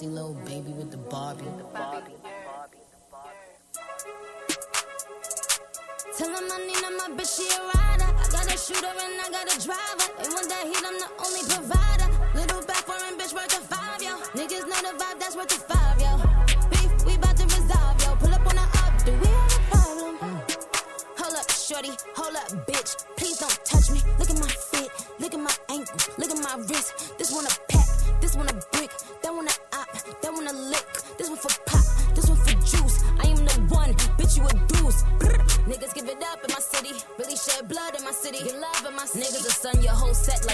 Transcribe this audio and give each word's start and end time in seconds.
Sassy 0.00 0.08
little 0.08 0.34
baby 0.46 0.72
with 0.72 0.90
the 0.90 0.96
Barbie. 0.96 1.44
Tell 6.16 6.28
him 6.28 6.50
I 6.50 6.58
need 6.66 6.80
my 6.96 7.08
bitch, 7.16 7.36
she 7.36 7.44
a 7.44 7.60
rider. 7.60 8.08
I 8.08 8.26
got 8.32 8.46
a 8.46 8.56
shooter 8.56 8.86
and 8.86 9.20
I 9.20 9.28
got 9.30 9.54
a 9.54 9.60
driver. 9.60 10.06
They 10.18 10.28
want 10.32 10.48
that 10.48 10.64
heat, 10.64 10.84
I'm 10.86 10.96
the 10.96 11.08
only 11.20 11.42
provider. 11.52 12.08
Little 12.34 12.62
back 12.66 12.82
foreign 12.88 13.18
bitch 13.18 13.34
worth 13.34 13.52
a 13.52 13.60
five, 13.60 14.02
yo. 14.02 14.16
Niggas 14.32 14.66
know 14.68 14.80
the 14.80 14.96
vibe, 14.96 15.18
that's 15.20 15.36
worth 15.36 15.52
a 15.52 15.60
five, 15.68 16.00
yo. 16.00 16.16
Beef, 16.70 17.04
we 17.04 17.18
bout 17.18 17.36
to 17.36 17.44
resolve, 17.44 18.00
yo. 18.02 18.16
Pull 18.16 18.32
up 18.32 18.46
on 18.46 18.56
the 18.56 18.66
up, 18.80 19.04
do 19.04 19.12
we 19.12 19.26
have 19.26 19.52
a 19.52 19.60
problem? 19.70 20.16
Hold 21.18 21.36
up, 21.36 21.50
shorty, 21.50 21.92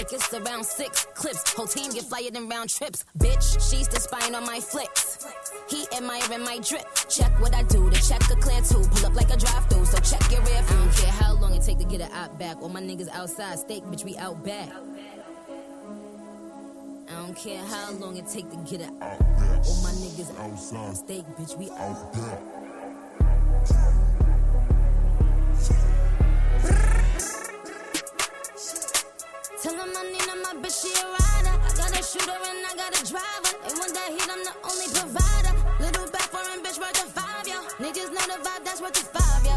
like 0.07 0.21
it's 0.21 0.33
around 0.33 0.65
six 0.65 1.05
clips. 1.13 1.53
Whole 1.53 1.67
team 1.67 1.91
get 1.91 2.03
flyer 2.03 2.31
than 2.31 2.47
round 2.47 2.69
trips. 2.69 3.05
Bitch, 3.17 3.53
she's 3.69 3.87
the 3.87 3.99
spine 3.99 4.35
on 4.35 4.45
my 4.45 4.59
flicks. 4.59 5.25
He 5.69 5.85
admiring 5.95 6.43
my 6.43 6.59
drip. 6.59 6.85
Check 7.09 7.31
what 7.39 7.53
I 7.55 7.63
do, 7.63 7.89
the 7.89 7.97
check 7.97 8.21
a 8.31 8.35
clear 8.39 8.61
too. 8.61 8.87
Pull 8.89 9.05
up 9.07 9.15
like 9.15 9.29
a 9.33 9.37
drive 9.37 9.65
through, 9.69 9.85
so 9.85 9.97
check 9.99 10.31
your 10.31 10.41
rear 10.41 10.61
view. 10.63 10.77
I 10.77 10.83
don't 10.83 10.95
care 10.95 11.11
how 11.11 11.33
long 11.33 11.53
it 11.53 11.61
take 11.61 11.79
to 11.79 11.85
get 11.85 12.01
it 12.01 12.11
out 12.11 12.37
back. 12.39 12.57
All 12.61 12.69
my 12.69 12.81
niggas 12.81 13.09
outside, 13.09 13.59
steak, 13.59 13.83
bitch, 13.83 14.03
we 14.05 14.17
out 14.17 14.43
back. 14.43 14.69
I 17.09 17.25
don't 17.25 17.35
care 17.35 17.63
how 17.63 17.91
long 17.93 18.17
it 18.17 18.27
take 18.27 18.49
to 18.51 18.57
get 18.57 18.81
it 18.81 18.89
out. 19.01 19.19
back. 19.19 19.65
All 19.65 19.81
my 19.81 19.91
niggas 19.91 20.37
outside, 20.39 20.97
steak, 20.97 21.25
bitch, 21.37 21.57
we 21.57 21.69
out 21.71 22.13
back. 22.13 22.39
Tell 29.67 29.75
him 29.75 29.97
I 29.97 30.03
need 30.03 30.23
my 30.43 30.53
bitch, 30.63 30.81
she 30.81 30.93
a 30.95 31.03
rider. 31.03 31.51
I 31.51 31.71
got 31.75 31.91
a 31.91 32.01
shooter 32.01 32.31
and 32.31 32.63
I 32.63 32.73
got 32.77 32.95
a 32.95 33.03
driver. 33.03 33.51
They 33.67 33.73
want 33.75 33.93
that 33.95 34.15
heat, 34.15 34.29
I'm 34.31 34.41
the 34.47 34.55
only 34.63 34.87
provider. 34.95 35.53
Little 35.83 36.09
back 36.09 36.31
foreign 36.31 36.63
bitch 36.63 36.79
worth 36.79 37.03
a 37.03 37.07
five, 37.11 37.45
yo. 37.45 37.59
Niggas 37.75 38.13
know 38.15 38.25
the 38.31 38.39
vibe, 38.47 38.63
that's 38.63 38.79
worth 38.79 38.95
a 38.95 39.03
five, 39.11 39.45
yo. 39.45 39.56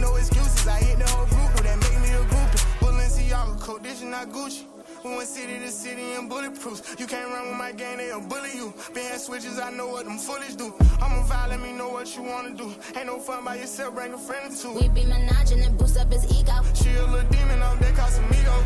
no 0.00 0.16
excuses. 0.16 0.66
I 0.66 0.78
hit 0.80 0.98
the 0.98 1.08
whole 1.08 1.26
group, 1.26 1.52
that 1.64 1.78
make 1.78 2.00
me 2.00 2.10
a 2.16 2.22
groupie. 2.32 2.62
Balenciaga 2.80 3.60
coat, 3.60 3.82
this 3.82 3.98
is 3.98 4.04
not 4.04 4.28
Gucci. 4.30 4.64
We 5.04 5.16
went 5.16 5.28
city 5.28 5.58
to 5.58 5.70
city 5.70 6.12
in 6.12 6.28
bulletproofs. 6.28 6.98
You 6.98 7.06
can't 7.06 7.30
run 7.30 7.48
with 7.48 7.56
my 7.56 7.72
gang, 7.72 7.98
they'll 7.98 8.20
bully 8.20 8.52
you. 8.54 8.74
Been 8.92 9.04
had 9.04 9.20
switches, 9.20 9.58
I 9.58 9.70
know 9.70 9.88
what 9.88 10.04
them 10.04 10.18
foolish 10.18 10.54
do. 10.54 10.74
I'm 11.00 11.12
a 11.18 11.22
vibe, 11.24 11.48
let 11.48 11.60
me 11.60 11.72
know 11.72 11.88
what 11.88 12.14
you 12.16 12.22
wanna 12.22 12.54
do. 12.54 12.74
Ain't 12.96 13.06
no 13.06 13.18
fun 13.18 13.44
by 13.44 13.56
yourself, 13.56 13.94
bring 13.94 14.12
a 14.12 14.18
friend 14.18 14.52
or 14.52 14.56
two. 14.56 14.72
We 14.74 14.88
be 14.88 15.02
menaging 15.02 15.64
and 15.64 15.78
boost 15.78 15.96
up 15.98 16.12
his 16.12 16.24
ego. 16.26 16.52
She 16.74 16.90
a 16.96 17.06
little 17.06 17.28
demon 17.30 17.62
out 17.62 17.80
there, 17.80 17.92
Casamigo. 17.92 18.56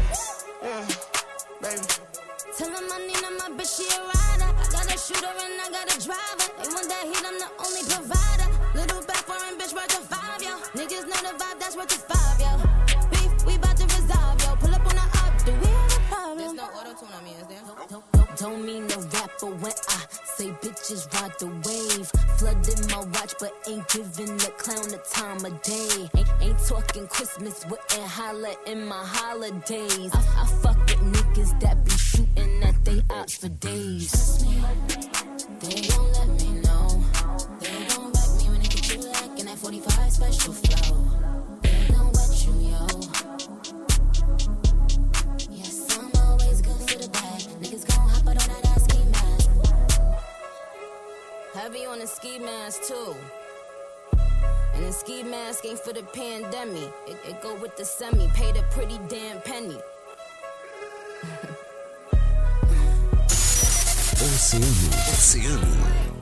Yeah, 0.62 0.86
baby. 1.62 1.86
Tell 2.58 2.70
him 2.70 2.86
I 2.90 2.98
need 3.06 3.22
my 3.38 3.50
bitch, 3.58 3.76
she 3.76 3.86
a 3.94 3.98
rider. 3.98 4.50
I 4.58 4.64
got 4.70 4.86
a 4.86 4.98
shooter 4.98 5.26
and 5.26 5.60
I 5.60 5.70
got 5.70 5.86
a 5.90 5.98
driver. 5.98 6.46
They 6.58 6.68
want 6.74 6.88
that 6.88 7.04
heat, 7.04 7.24
I'm 7.26 7.38
the 7.38 7.50
only 7.62 7.82
provider. 7.82 8.48
Little 8.74 9.02
back 9.06 9.22
foreign 9.26 9.58
bitch 9.58 9.74
worth 9.74 9.98
a 9.98 10.13
Don't, 18.44 18.52
don't, 18.52 18.66
don't 18.66 18.66
mean 18.66 18.86
no 18.86 18.96
rapper 18.96 19.46
when 19.46 19.72
I 19.88 20.02
say 20.36 20.48
bitches 20.60 21.12
ride 21.14 21.32
the 21.38 21.46
wave. 21.46 22.08
Flooding 22.36 22.86
my 22.90 23.04
watch, 23.18 23.32
but 23.40 23.54
ain't 23.66 23.88
giving 23.88 24.36
the 24.36 24.52
clown 24.58 24.88
the 24.88 25.00
time 25.12 25.44
of 25.44 25.62
day. 25.62 26.10
Ain't, 26.14 26.28
ain't 26.42 26.58
talking 26.66 27.06
Christmas, 27.06 27.64
wouldn't 27.64 28.10
holler 28.10 28.54
in 28.66 28.86
my 28.86 29.02
holidays. 29.02 30.10
I, 30.12 30.42
I 30.42 30.46
fuck 30.62 30.78
with 30.78 31.00
niggas 31.00 31.58
that 31.60 31.84
be 31.84 31.90
shooting 31.92 32.62
at 32.62 32.84
they 32.84 33.02
ops 33.08 33.38
for 33.38 33.48
days. 33.48 34.44
They 35.60 35.88
gon' 35.88 36.12
let 36.12 36.28
me 36.28 36.60
know. 36.60 37.02
They 37.60 37.86
gon' 37.88 38.12
wreck 38.12 38.30
me 38.38 38.50
when 38.50 38.60
they 38.60 38.68
get 38.68 38.94
you 38.94 39.00
like 39.08 39.40
in 39.40 39.46
that 39.46 39.58
45 39.58 40.12
special 40.12 40.52
flow. 40.52 41.33
Too. 52.86 53.16
And 54.74 54.84
the 54.84 54.92
ski 54.92 55.22
mask 55.22 55.64
ain't 55.64 55.78
for 55.78 55.92
the 55.92 56.02
pandemic. 56.02 56.92
It, 57.06 57.16
it 57.28 57.42
go 57.42 57.54
with 57.54 57.76
the 57.76 57.84
semi. 57.84 58.28
Paid 58.28 58.56
a 58.56 58.62
pretty 58.64 58.98
damn 59.08 59.40
penny. 59.40 59.78
Oceano. 64.24 64.66
Oceano. 65.12 66.14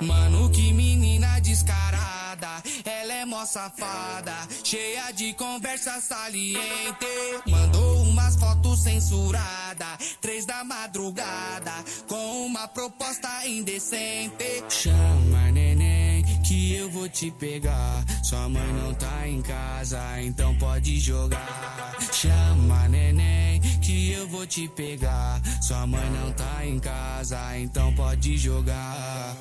Mano, 0.00 0.48
que 0.50 0.72
menina 0.72 1.40
descarada, 1.40 2.62
ela 2.84 3.14
é 3.14 3.24
mó 3.24 3.44
safada, 3.44 4.46
cheia 4.62 5.10
de 5.10 5.32
conversa 5.34 6.00
saliente. 6.00 7.06
Mandou 7.46 7.97
umas 8.28 8.36
fotos 8.36 8.80
censuradas, 8.80 10.16
três 10.20 10.44
da 10.44 10.62
madrugada, 10.62 11.72
com 12.06 12.46
uma 12.46 12.68
proposta 12.68 13.46
indecente. 13.46 14.62
Chama 14.68 15.50
neném, 15.50 16.22
que 16.42 16.74
eu 16.74 16.90
vou 16.90 17.08
te 17.08 17.30
pegar. 17.30 18.04
Sua 18.22 18.48
mãe 18.48 18.72
não 18.74 18.92
tá 18.94 19.26
em 19.26 19.40
casa, 19.40 20.20
então 20.20 20.54
pode 20.58 21.00
jogar. 21.00 21.96
Chama 22.12 22.88
neném, 22.88 23.60
que 23.80 24.12
eu 24.12 24.28
vou 24.28 24.46
te 24.46 24.68
pegar. 24.68 25.40
Sua 25.62 25.86
mãe 25.86 26.10
não 26.10 26.30
tá 26.32 26.66
em 26.66 26.78
casa, 26.78 27.58
então 27.58 27.94
pode 27.94 28.36
jogar. 28.36 29.34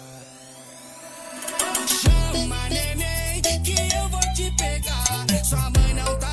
Chama 2.01 2.69
neném 2.69 3.41
que 3.41 3.95
eu 3.95 4.09
vou 4.09 4.33
te 4.33 4.49
pegar. 4.57 5.43
Sua 5.43 5.69
mãe 5.71 5.93
não 5.93 6.19
tá 6.19 6.26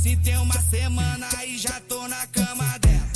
Eu 0.00 0.02
conheci 0.02 0.16
tem 0.16 0.36
uma 0.38 0.58
semana 0.62 1.28
e 1.44 1.58
já 1.58 1.78
tô 1.86 2.08
na 2.08 2.26
cama 2.28 2.78
dela. 2.78 3.10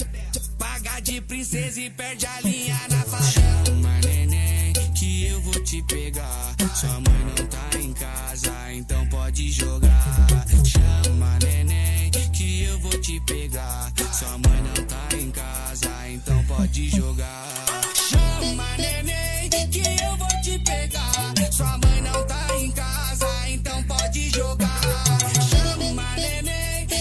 Paga 0.59 1.01
de 1.01 1.21
princesa 1.23 1.81
e 1.81 1.89
perde 1.89 2.27
a 2.27 2.41
linha 2.43 2.79
na 2.91 2.99
favela. 2.99 3.65
Chama 3.65 4.01
neném 4.05 4.73
que 4.95 5.27
eu 5.27 5.41
vou 5.41 5.65
te 5.65 5.83
pegar. 5.85 6.55
Sua 6.75 7.01
mãe 7.01 7.25
não 7.39 7.47
tá 7.47 7.79
em 7.79 7.93
casa, 7.95 8.73
então 8.73 9.07
pode 9.09 9.51
jogar. 9.51 10.27
Chama 10.65 11.39
neném 11.43 12.11
que 12.33 12.65
eu 12.65 12.79
vou 12.81 13.01
te 13.01 13.19
pegar. 13.21 13.91
Sua 14.13 14.39
mãe 14.39 14.63
não 14.63 14.87
tá 14.87 15.17
em 15.19 15.31
casa, 15.31 16.11
então 16.11 16.45
pode 16.45 16.91
jogar. 16.91 17.65
Chama 17.95 18.77
neném 18.77 19.05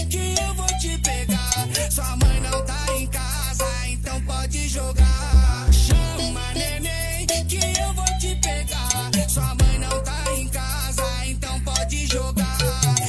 que 0.08 0.34
eu 0.40 0.54
vou 0.54 0.66
te 0.78 0.98
pegar. 0.98 1.68
Sua 1.90 2.16
mãe 2.16 2.40
não 2.40 2.64
tá 2.64 2.86
em 2.98 3.06
casa, 3.06 3.88
então 3.88 4.20
pode 4.22 4.68
jogar. 4.68 5.68
Chama 5.72 6.52
neném 6.54 7.26
que 7.46 7.60
eu 7.80 7.92
vou 7.94 8.18
te 8.18 8.34
pegar. 8.36 9.10
Sua 9.28 9.54
mãe 9.54 9.78
não 9.78 10.02
tá 10.02 10.24
em 10.36 10.48
casa, 10.48 11.26
então 11.26 11.60
pode 11.60 12.06
jogar. 12.06 12.58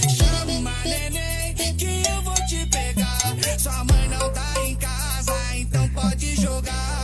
Chama 0.10 0.74
neném 0.86 1.54
que 1.76 2.04
eu 2.10 2.22
vou 2.22 2.36
te 2.48 2.66
pegar. 2.68 3.60
Sua 3.60 3.84
mãe 3.84 4.08
não 4.10 4.32
tá 4.34 4.54
em 4.66 4.76
casa, 4.76 5.34
então 5.56 5.90
pode 5.90 6.36
jogar. 6.36 6.95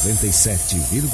97,1 0.00 1.10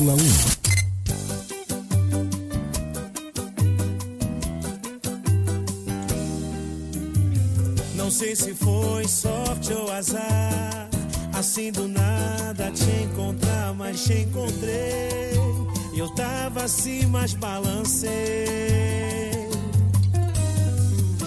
Não 7.96 8.08
sei 8.12 8.36
se 8.36 8.54
foi 8.54 9.08
sorte 9.08 9.72
ou 9.72 9.90
azar. 9.90 10.88
Assim 11.32 11.72
do 11.72 11.88
nada 11.88 12.70
te 12.70 12.88
encontrar, 13.02 13.74
mas 13.74 14.04
te 14.04 14.20
encontrei. 14.20 15.32
Eu 15.96 16.08
tava 16.14 16.62
assim, 16.62 17.06
mas 17.06 17.34
balancei. 17.34 18.06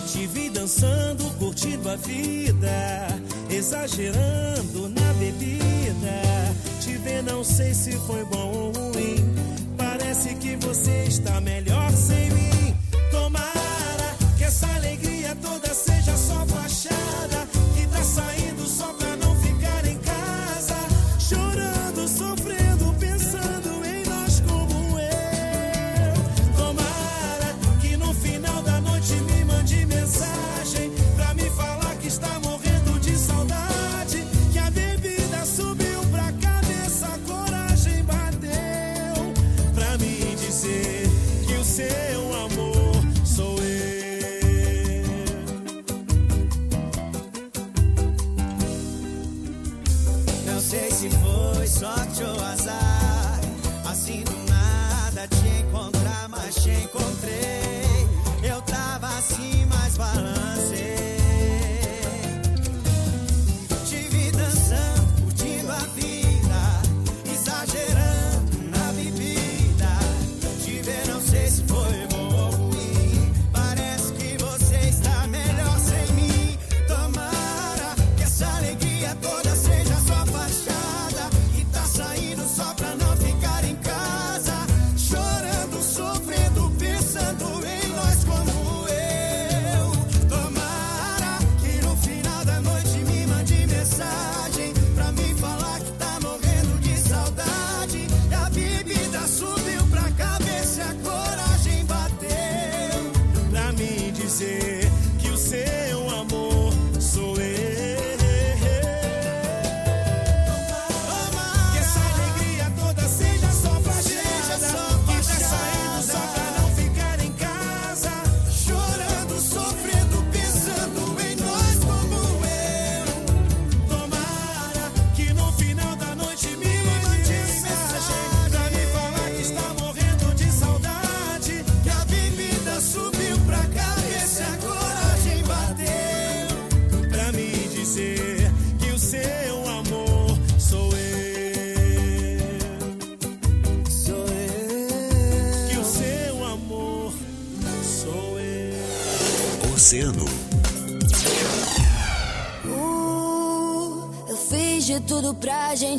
Te 0.07 0.25
vi 0.27 0.49
dançando, 0.49 1.25
curtindo 1.37 1.89
a 1.89 1.97
vida, 1.97 3.07
exagerando 3.49 4.87
na 4.87 5.13
bebida. 5.15 5.59
Te 6.89 6.97
ver, 6.97 7.21
não 7.21 7.43
sei 7.43 7.71
se 7.71 7.91
foi 8.07 8.25
bom 8.25 8.51
ou 8.51 8.71
ruim. 8.71 9.17
Parece 9.77 10.33
que 10.33 10.55
você 10.55 11.03
está 11.07 11.39
melhor 11.39 11.91
sem 11.91 12.31
mim. 12.31 12.75
Tomara 13.11 14.17
que 14.35 14.43
essa 14.43 14.65
alegria 14.73 15.37
toda 15.39 15.71
seja 15.71 15.88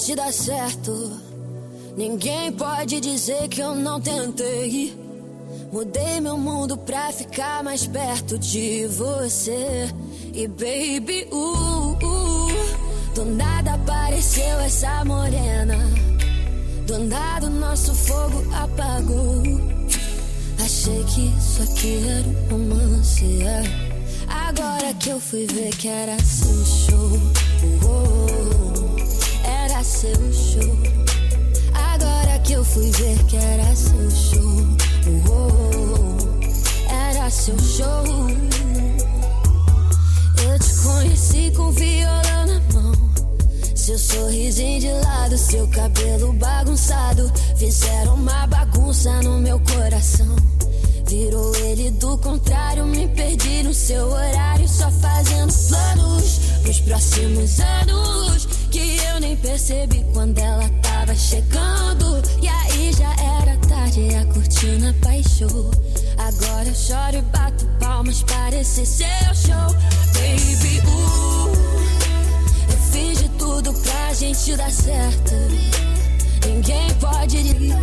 gente 0.01 0.15
dar 0.15 0.33
certo. 0.33 1.13
Ninguém 1.95 2.51
pode 2.53 3.01
dizer 3.01 3.49
que 3.49 3.61
eu 3.61 3.75
não 3.75 4.01
tentei. 4.01 4.97
Mudei 5.71 6.21
meu 6.21 6.39
mundo 6.39 6.77
pra 6.79 7.13
ficar 7.13 7.63
mais 7.63 7.87
perto 7.87 8.39
de 8.39 8.87
você. 8.87 9.91
E 10.33 10.49
baby, 10.49 11.29
uh, 11.31 11.93
uh, 11.93 13.15
do 13.15 13.27
nada 13.27 13.75
apareceu 13.75 14.61
essa 14.61 15.05
morena. 15.05 15.77
Do 16.87 16.99
nada 17.01 17.47
o 17.47 17.51
nosso 17.51 17.95
fogo 17.95 18.43
apagou. 18.55 19.43
Achei 20.65 21.05
que 21.05 21.27
isso 21.27 21.63
aqui 21.63 22.03
era 22.09 22.27
um 22.27 22.69
romance. 22.69 23.43
é. 23.43 23.63
Agora 24.29 24.95
que 24.95 25.11
eu 25.11 25.21
fui 25.21 25.47
ver 25.47 25.77
que 25.77 25.89
era 25.89 26.17
seu 26.25 26.65
show. 26.65 27.11
oh, 27.85 28.51
era 28.81 28.90
seu 29.91 30.33
show. 30.33 30.77
Agora 31.75 32.39
que 32.45 32.53
eu 32.53 32.65
fui 32.65 32.91
ver 32.93 33.19
que 33.25 33.37
era 33.37 33.75
seu 33.75 34.11
show. 34.11 34.67
oh, 35.29 36.93
era 36.93 37.29
seu 37.29 37.59
show. 37.59 38.05
Eu 40.45 40.59
te 40.61 40.75
conheci 40.83 41.51
com 41.57 41.73
violão 41.73 42.47
na 42.47 42.61
mão. 42.73 42.93
Seu 43.75 43.99
sorrisinho 43.99 44.81
de 44.81 44.93
lado, 44.93 45.37
seu 45.37 45.67
cabelo 45.69 46.33
bagunçado. 46.35 47.31
Fizeram 47.57 48.15
uma 48.15 48.47
bagunça 48.47 49.21
no 49.23 49.39
meu 49.39 49.59
coração. 49.61 50.37
Virou 51.09 51.55
ele 51.57 51.91
do 51.91 52.17
contrário, 52.19 52.87
me 52.87 53.09
perdi 53.09 53.65
no 53.65 53.75
seu 53.75 54.07
horário. 54.07 54.69
Só 54.69 54.89
fazendo 54.93 55.53
planos 55.69 56.39
pros 56.63 56.81
próximos 56.81 57.59
anos. 57.59 58.60
Que 58.71 58.97
eu 59.13 59.21
nem 59.21 59.37
percebi 59.37 60.05
quando 60.13 60.39
ela 60.39 60.69
tava 60.83 61.15
chegando. 61.15 62.23
E 62.41 62.49
aí 62.49 62.93
já 62.93 63.13
era 63.43 63.57
tarde, 63.69 64.15
a 64.15 64.25
cortina 64.27 64.95
baixou. 65.03 65.71
Agora 66.19 66.69
eu 66.69 66.75
choro 66.75 67.17
e 67.17 67.23
bato 67.23 67.67
palmas, 67.81 68.23
parece 68.23 68.87
seu 68.87 69.35
show. 69.35 69.75
Baby, 70.15 70.81
uh. 70.87 71.53
Eu 72.71 72.79
fiz 72.93 73.19
de 73.19 73.29
tudo 73.31 73.73
pra 73.73 74.15
gente 74.15 74.57
dar 74.57 74.71
certo. 74.71 75.35
Ninguém 76.47 76.95
pode 77.01 77.43
dizer. 77.43 77.77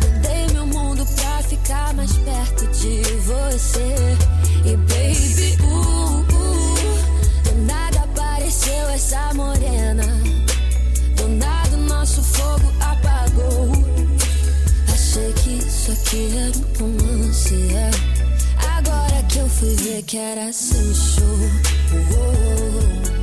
Mudei 0.00 0.46
meu 0.52 0.66
mundo 0.66 1.04
pra 1.16 1.42
ficar 1.42 1.92
mais 1.94 2.12
perto 2.12 2.66
de 2.68 3.02
você. 3.20 4.16
E 4.64 4.76
baby, 4.76 5.56
uh, 5.64 6.29
apareceu 8.70 8.88
essa 8.90 9.34
morena. 9.34 10.02
Do 11.16 11.28
nada 11.28 11.76
nosso 11.76 12.22
fogo 12.22 12.72
apagou. 12.80 13.72
Achei 14.92 15.32
que 15.34 15.58
isso 15.58 15.92
aqui 15.92 16.30
era 16.36 16.84
um 16.84 16.96
romance. 16.96 17.54
é. 17.74 17.90
Agora 18.76 19.22
que 19.28 19.38
eu 19.38 19.48
fui 19.48 19.74
ver 19.76 20.02
que 20.02 20.16
era 20.16 20.52
seu 20.52 20.94
show. 20.94 21.38
oh, 21.92 23.19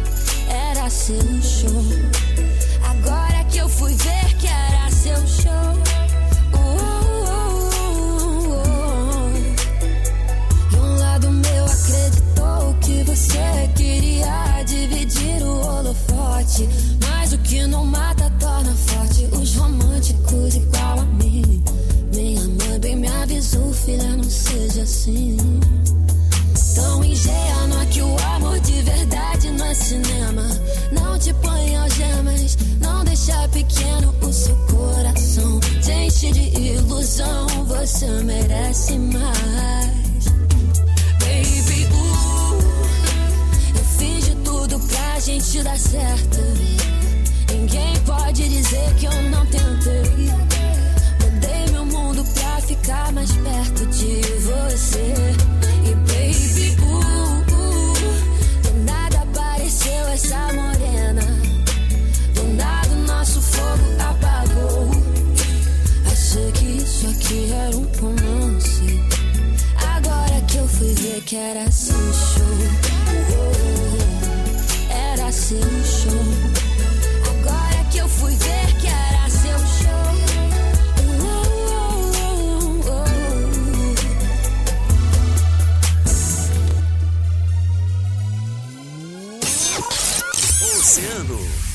Oceano. 90.59 91.66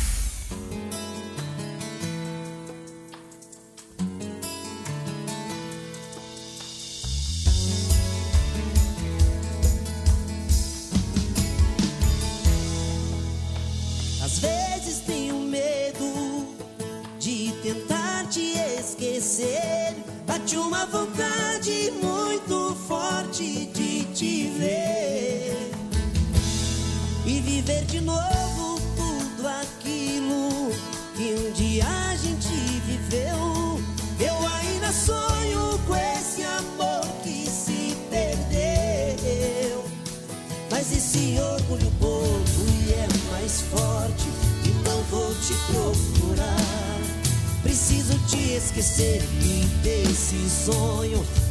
esquecer 48.72 49.22
e 49.42 49.66
desse 49.82 50.48
sonho. 50.48 51.41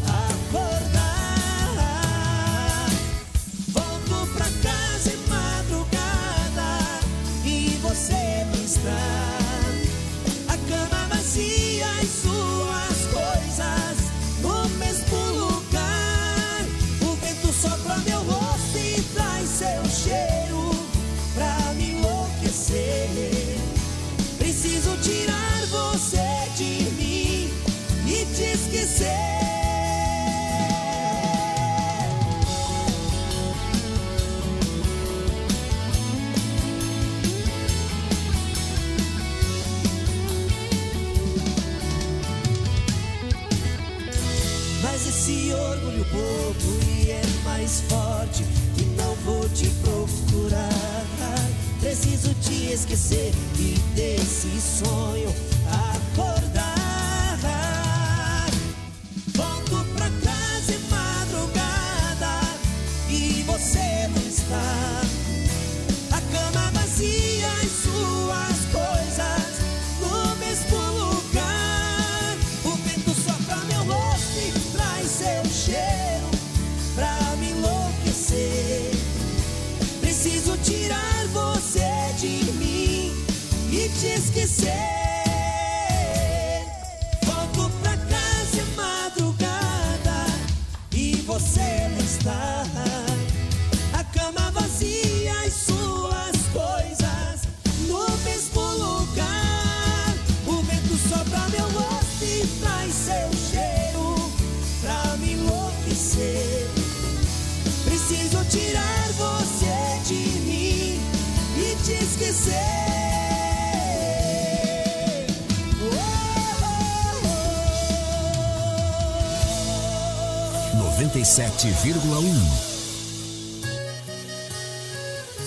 e 46.88 47.12
é 47.12 47.22
mais 47.44 47.82
forte. 47.90 48.44
E 48.78 48.84
não 48.98 49.16
vou 49.26 49.48
te 49.50 49.68
procurar. 49.82 51.06
Preciso 51.80 52.34
te 52.36 52.72
esquecer 52.72 53.34
e 53.58 53.76
desse 53.96 54.62
sonho 54.62 55.51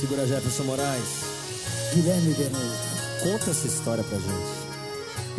Segura 0.05 0.27
Jefferson 0.27 0.65
Moraes. 0.65 1.25
Guilherme 1.95 2.35
Benuto. 2.35 2.61
Conta 3.23 3.53
essa 3.53 3.67
história 3.67 4.05
pra 4.05 4.19
gente. 4.19 4.29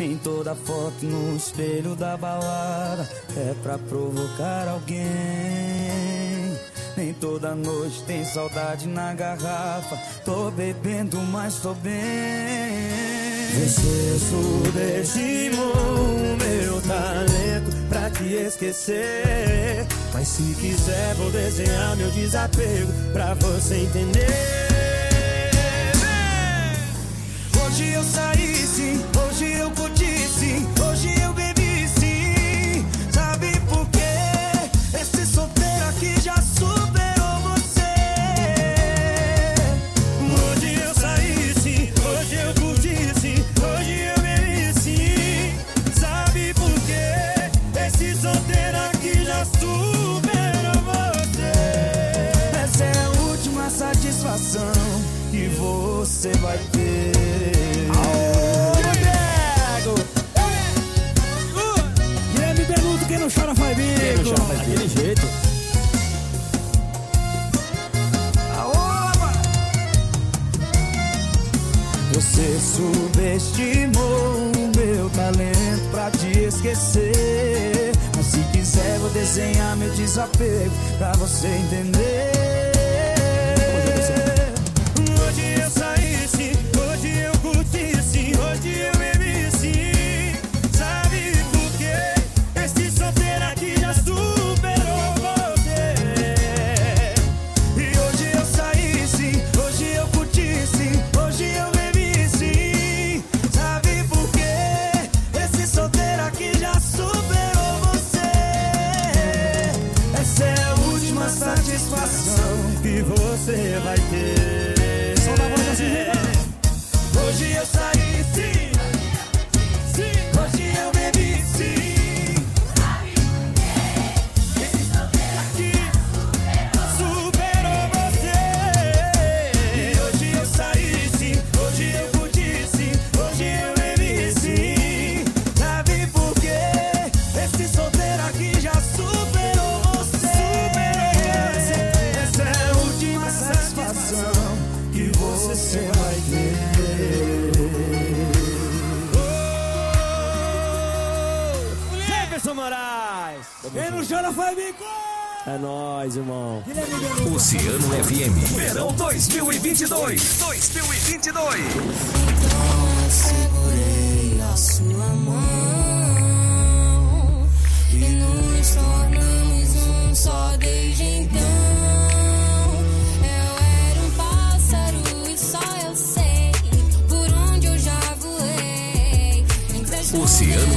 Em 0.00 0.16
toda 0.16 0.56
foto 0.56 1.06
no 1.06 1.36
espelho 1.36 1.94
da 1.94 2.16
balada 2.16 3.08
é 3.36 3.54
pra 3.62 3.78
provocar 3.78 4.66
alguém. 4.66 5.06
Nem 6.96 7.14
toda 7.14 7.54
noite 7.54 8.02
tem 8.08 8.24
saudade 8.24 8.88
na 8.88 9.14
garrafa. 9.14 9.96
Tô 10.24 10.50
bebendo, 10.50 11.16
mas 11.18 11.60
tô 11.60 11.72
bem. 11.74 11.94
Você 13.54 14.16
é 14.16 14.18
sudestimou 14.18 16.15
te 18.16 18.34
esquecer. 18.34 19.86
Mas 20.12 20.28
se 20.28 20.42
quiser, 20.54 21.14
vou 21.16 21.30
desenhar 21.30 21.96
meu 21.96 22.10
desapego 22.10 22.92
pra 23.12 23.34
você 23.34 23.76
entender. 23.76 24.26
Hoje 27.64 27.92
eu 27.92 28.02
saí 28.02 28.54
sim. 28.56 29.04
Você 56.16 56.32
vai 56.38 56.56
ter. 56.72 57.12
Guilherme 62.32 62.64
Benuto, 62.64 63.04
quem 63.06 63.18
não 63.18 63.28
chora 63.28 63.54
faz 63.54 63.76
bico. 63.76 64.00
Quem 64.00 64.16
não 64.16 64.24
chora 64.24 64.42
faz 64.44 64.60
bico. 64.60 64.72
Daquele 64.72 64.88
jeito. 64.88 65.26
Você 72.14 72.58
subestimou 72.60 74.52
o 74.56 74.72
meu 74.74 75.10
talento 75.10 75.90
pra 75.90 76.10
te 76.10 76.44
esquecer. 76.44 77.92
Mas 78.16 78.26
se 78.26 78.38
quiser, 78.52 78.98
vou 79.00 79.10
desenhar 79.10 79.76
meu 79.76 79.90
desapego 79.90 80.72
pra 80.96 81.12
você 81.12 81.46
entender. 81.46 82.05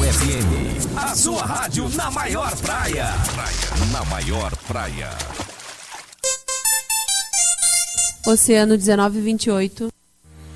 FM. 0.10 0.98
A 0.98 1.16
sua 1.16 1.46
rádio 1.46 1.88
na 1.90 2.10
maior 2.10 2.56
praia. 2.58 3.10
Na 3.92 4.04
maior 4.06 4.56
praia. 4.66 5.10
Oceano 8.26 8.76
1928. 8.76 9.94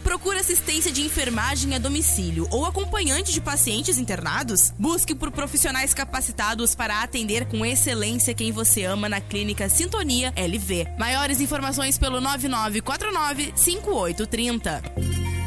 Procura 0.04 0.40
assistência 0.40 0.92
de 0.92 1.04
enfermagem 1.04 1.76
a 1.76 1.78
domicílio 1.78 2.48
ou 2.50 2.66
acompanhante 2.66 3.32
de 3.32 3.40
pacientes 3.40 4.00
internados? 4.00 4.74
Busque 4.80 5.14
por 5.14 5.30
profissionais 5.30 5.94
capacitados 5.94 6.74
para 6.74 7.04
atender 7.04 7.46
com 7.46 7.64
excelência 7.64 8.34
quem 8.34 8.52
você 8.52 8.86
ama 8.86 9.08
na 9.08 9.22
Clínica 9.22 9.70
Sintonia 9.70 10.34
LV. 10.36 10.88
Maiores 10.98 11.40
informações 11.40 11.96
pelo 12.00 12.20
9949 12.20 13.54
5830. 13.56 15.43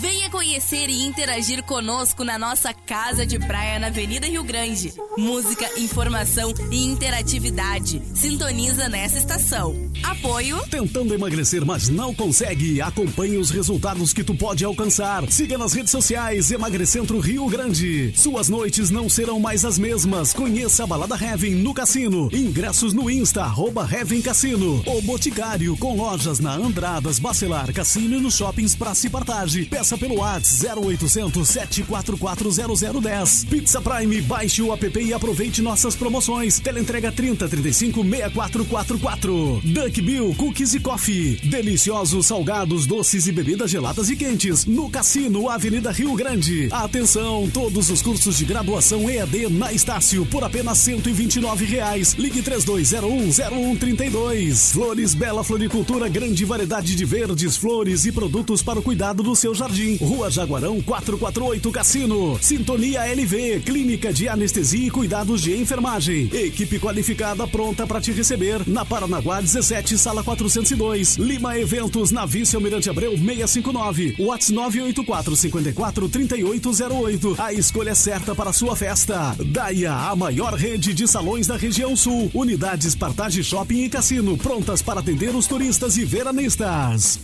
Venha 0.00 0.30
conhecer 0.30 0.88
e 0.88 1.04
interagir 1.04 1.62
conosco 1.62 2.24
na 2.24 2.38
nossa 2.38 2.72
casa 2.72 3.26
de 3.26 3.38
praia 3.38 3.78
na 3.78 3.88
Avenida 3.88 4.26
Rio 4.26 4.42
Grande. 4.42 4.94
Música, 5.18 5.68
informação 5.78 6.54
e 6.70 6.86
interatividade. 6.86 8.00
Sintoniza 8.14 8.88
nessa 8.88 9.18
estação. 9.18 9.76
Apoio. 10.02 10.58
Tentando 10.70 11.12
emagrecer, 11.12 11.66
mas 11.66 11.90
não 11.90 12.14
consegue? 12.14 12.80
Acompanhe 12.80 13.36
os 13.36 13.50
resultados 13.50 14.14
que 14.14 14.24
tu 14.24 14.34
pode 14.34 14.64
alcançar. 14.64 15.30
Siga 15.30 15.58
nas 15.58 15.74
redes 15.74 15.90
sociais 15.90 16.50
Emagrecentro 16.50 17.20
Rio 17.20 17.46
Grande. 17.46 18.14
Suas 18.16 18.48
noites 18.48 18.88
não 18.88 19.06
serão 19.06 19.38
mais 19.38 19.66
as 19.66 19.78
mesmas. 19.78 20.32
Conheça 20.32 20.84
a 20.84 20.86
Balada 20.86 21.22
Heaven 21.22 21.56
no 21.56 21.74
Cassino. 21.74 22.30
Ingressos 22.32 22.94
no 22.94 23.10
Insta, 23.10 23.42
arroba 23.42 23.86
Heaven 23.92 24.22
Cassino. 24.22 24.82
O 24.86 25.02
Boticário, 25.02 25.76
com 25.76 25.94
lojas 25.94 26.40
na 26.40 26.54
Andradas, 26.54 27.18
Bacelar, 27.18 27.70
Cassino 27.74 28.16
e 28.16 28.20
nos 28.20 28.36
shoppings 28.36 28.74
Praça 28.74 29.06
e 29.06 29.10
Partage. 29.10 29.66
Peça 29.66 29.89
pelo 29.96 30.18
WhatsApp 30.18 30.78
0800 30.78 31.48
744 31.48 33.00
0010. 33.00 33.44
Pizza 33.44 33.80
Prime, 33.80 34.20
baixe 34.22 34.62
o 34.62 34.72
app 34.72 34.90
e 35.00 35.12
aproveite 35.12 35.62
nossas 35.62 35.94
promoções. 35.94 36.58
Teleentrega 36.58 37.12
30 37.12 37.48
35 37.48 38.02
6444. 38.02 39.60
Duck 39.64 40.02
Bill 40.02 40.34
Cookies 40.36 40.74
e 40.74 40.80
Coffee. 40.80 41.36
Deliciosos 41.44 42.26
salgados, 42.26 42.84
doces 42.86 43.26
e 43.26 43.32
bebidas 43.32 43.70
geladas 43.70 44.10
e 44.10 44.16
quentes. 44.16 44.66
No 44.66 44.90
Cassino, 44.90 45.48
Avenida 45.48 45.90
Rio 45.90 46.14
Grande. 46.14 46.68
Atenção, 46.70 47.48
todos 47.52 47.90
os 47.90 48.00
cursos 48.02 48.38
de 48.38 48.44
graduação 48.44 49.10
EAD 49.10 49.48
na 49.50 49.72
Estácio 49.72 50.24
por 50.26 50.44
apenas 50.44 50.78
129 50.78 51.64
reais. 51.64 52.14
Ligue 52.14 52.42
32010132. 52.42 54.72
Flores 54.72 55.14
Bela 55.14 55.44
Floricultura, 55.44 56.08
grande 56.08 56.44
variedade 56.44 56.94
de 56.94 57.04
verdes, 57.04 57.56
flores 57.56 58.04
e 58.04 58.12
produtos 58.12 58.62
para 58.62 58.78
o 58.78 58.82
cuidado 58.82 59.22
do 59.22 59.36
seu 59.36 59.54
jardim. 59.54 59.79
Rua 59.96 60.30
Jaguarão 60.30 60.80
448 60.80 61.72
Cassino. 61.72 62.38
Sintonia 62.40 63.04
LV, 63.06 63.60
Clínica 63.64 64.12
de 64.12 64.28
Anestesia 64.28 64.86
e 64.86 64.90
Cuidados 64.90 65.40
de 65.40 65.56
Enfermagem. 65.56 66.28
Equipe 66.32 66.78
qualificada 66.78 67.46
pronta 67.46 67.86
para 67.86 68.00
te 68.00 68.12
receber 68.12 68.66
na 68.68 68.84
Paranaguá 68.84 69.40
17, 69.40 69.96
sala 69.96 70.22
402. 70.22 71.16
Lima 71.16 71.58
Eventos 71.58 72.10
na 72.10 72.26
Vice 72.26 72.54
Almirante 72.54 72.90
Abreu 72.90 73.12
659. 73.12 74.16
Whats 74.18 74.50
984 74.50 75.36
54 75.36 76.08
3808. 76.08 77.36
A 77.38 77.52
escolha 77.52 77.94
certa 77.94 78.34
para 78.34 78.50
a 78.50 78.52
sua 78.52 78.76
festa. 78.76 79.34
Daia, 79.46 79.92
a 79.92 80.14
maior 80.14 80.54
rede 80.54 80.92
de 80.92 81.08
salões 81.08 81.46
da 81.46 81.56
região 81.56 81.96
sul. 81.96 82.30
Unidades 82.34 82.94
Partage 82.94 83.42
Shopping 83.42 83.84
e 83.84 83.88
Cassino 83.88 84.36
prontas 84.36 84.82
para 84.82 85.00
atender 85.00 85.34
os 85.34 85.46
turistas 85.46 85.96
e 85.96 86.04
veranistas. 86.04 87.18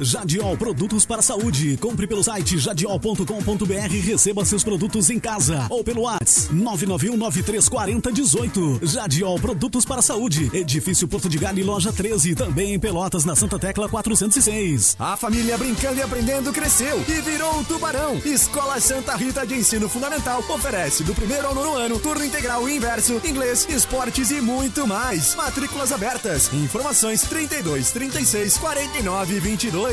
Jadiol 0.00 0.56
Produtos 0.56 1.04
para 1.04 1.18
a 1.18 1.22
Saúde. 1.22 1.76
Compre 1.76 2.06
pelo 2.06 2.22
site 2.22 2.56
jadiol.com.br 2.58 3.92
e 3.92 4.00
receba 4.00 4.44
seus 4.44 4.62
produtos 4.62 5.10
em 5.10 5.18
casa 5.18 5.66
ou 5.70 5.82
pelo 5.82 6.02
WhatsApp 6.02 6.54
991934018. 6.54 8.86
Jadiol 8.86 9.40
Produtos 9.40 9.84
para 9.84 10.00
Saúde. 10.00 10.48
Edifício 10.52 11.08
Porto 11.08 11.28
de 11.28 11.38
Galho, 11.38 11.66
loja 11.66 11.92
13, 11.92 12.34
também 12.34 12.74
em 12.74 12.78
Pelotas, 12.78 13.24
na 13.24 13.34
Santa 13.34 13.58
Tecla 13.58 13.88
406. 13.88 14.94
A 14.98 15.16
família 15.16 15.56
brincando 15.58 15.98
e 15.98 16.02
aprendendo 16.02 16.52
cresceu 16.52 17.02
e 17.08 17.20
virou 17.20 17.58
um 17.58 17.64
tubarão. 17.64 18.20
Escola 18.24 18.80
Santa 18.80 19.16
Rita 19.16 19.44
de 19.46 19.54
Ensino 19.54 19.88
Fundamental 19.88 20.44
oferece 20.48 21.02
do 21.02 21.14
primeiro 21.14 21.48
ao 21.48 21.54
nono 21.54 21.74
ano 21.74 21.98
turno 21.98 22.24
integral 22.24 22.68
e 22.68 22.76
inverso, 22.76 23.20
inglês, 23.24 23.66
esportes 23.68 24.30
e 24.30 24.40
muito 24.40 24.86
mais. 24.86 25.34
Matrículas 25.34 25.90
abertas. 25.92 26.52
Informações 26.52 27.22
32 27.22 27.90
36 27.90 28.58
49 28.58 29.40
22. 29.40 29.87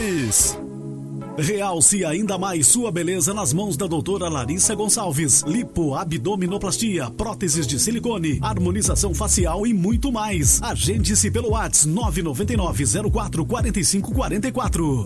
Realce 1.37 2.03
ainda 2.05 2.37
mais 2.37 2.67
sua 2.67 2.91
beleza 2.91 3.33
nas 3.33 3.51
mãos 3.51 3.75
da 3.75 3.87
doutora 3.87 4.29
Larissa 4.29 4.73
Gonçalves. 4.73 5.41
Lipo, 5.41 5.93
abdominoplastia, 5.95 7.09
próteses 7.11 7.67
de 7.67 7.77
silicone, 7.79 8.39
harmonização 8.41 9.13
facial 9.13 9.67
e 9.67 9.73
muito 9.73 10.11
mais. 10.11 10.61
Agende-se 10.61 11.29
pelo 11.31 11.51
WhatsApp 11.51 11.93
999 11.93 13.11
04 13.11 13.45
45 13.45 14.13
44. 14.13 15.01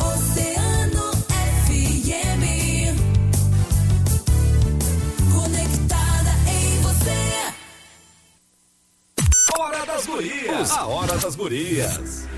Oceano 0.00 1.12
FM. 1.66 2.44
Conectada 5.32 6.30
em 6.48 6.80
você. 6.80 7.52
Hora 9.58 9.86
das 9.86 10.06
Gurias. 10.06 10.70
A 10.72 10.86
Hora 10.86 11.18
das 11.18 11.36
Gurias. 11.36 12.28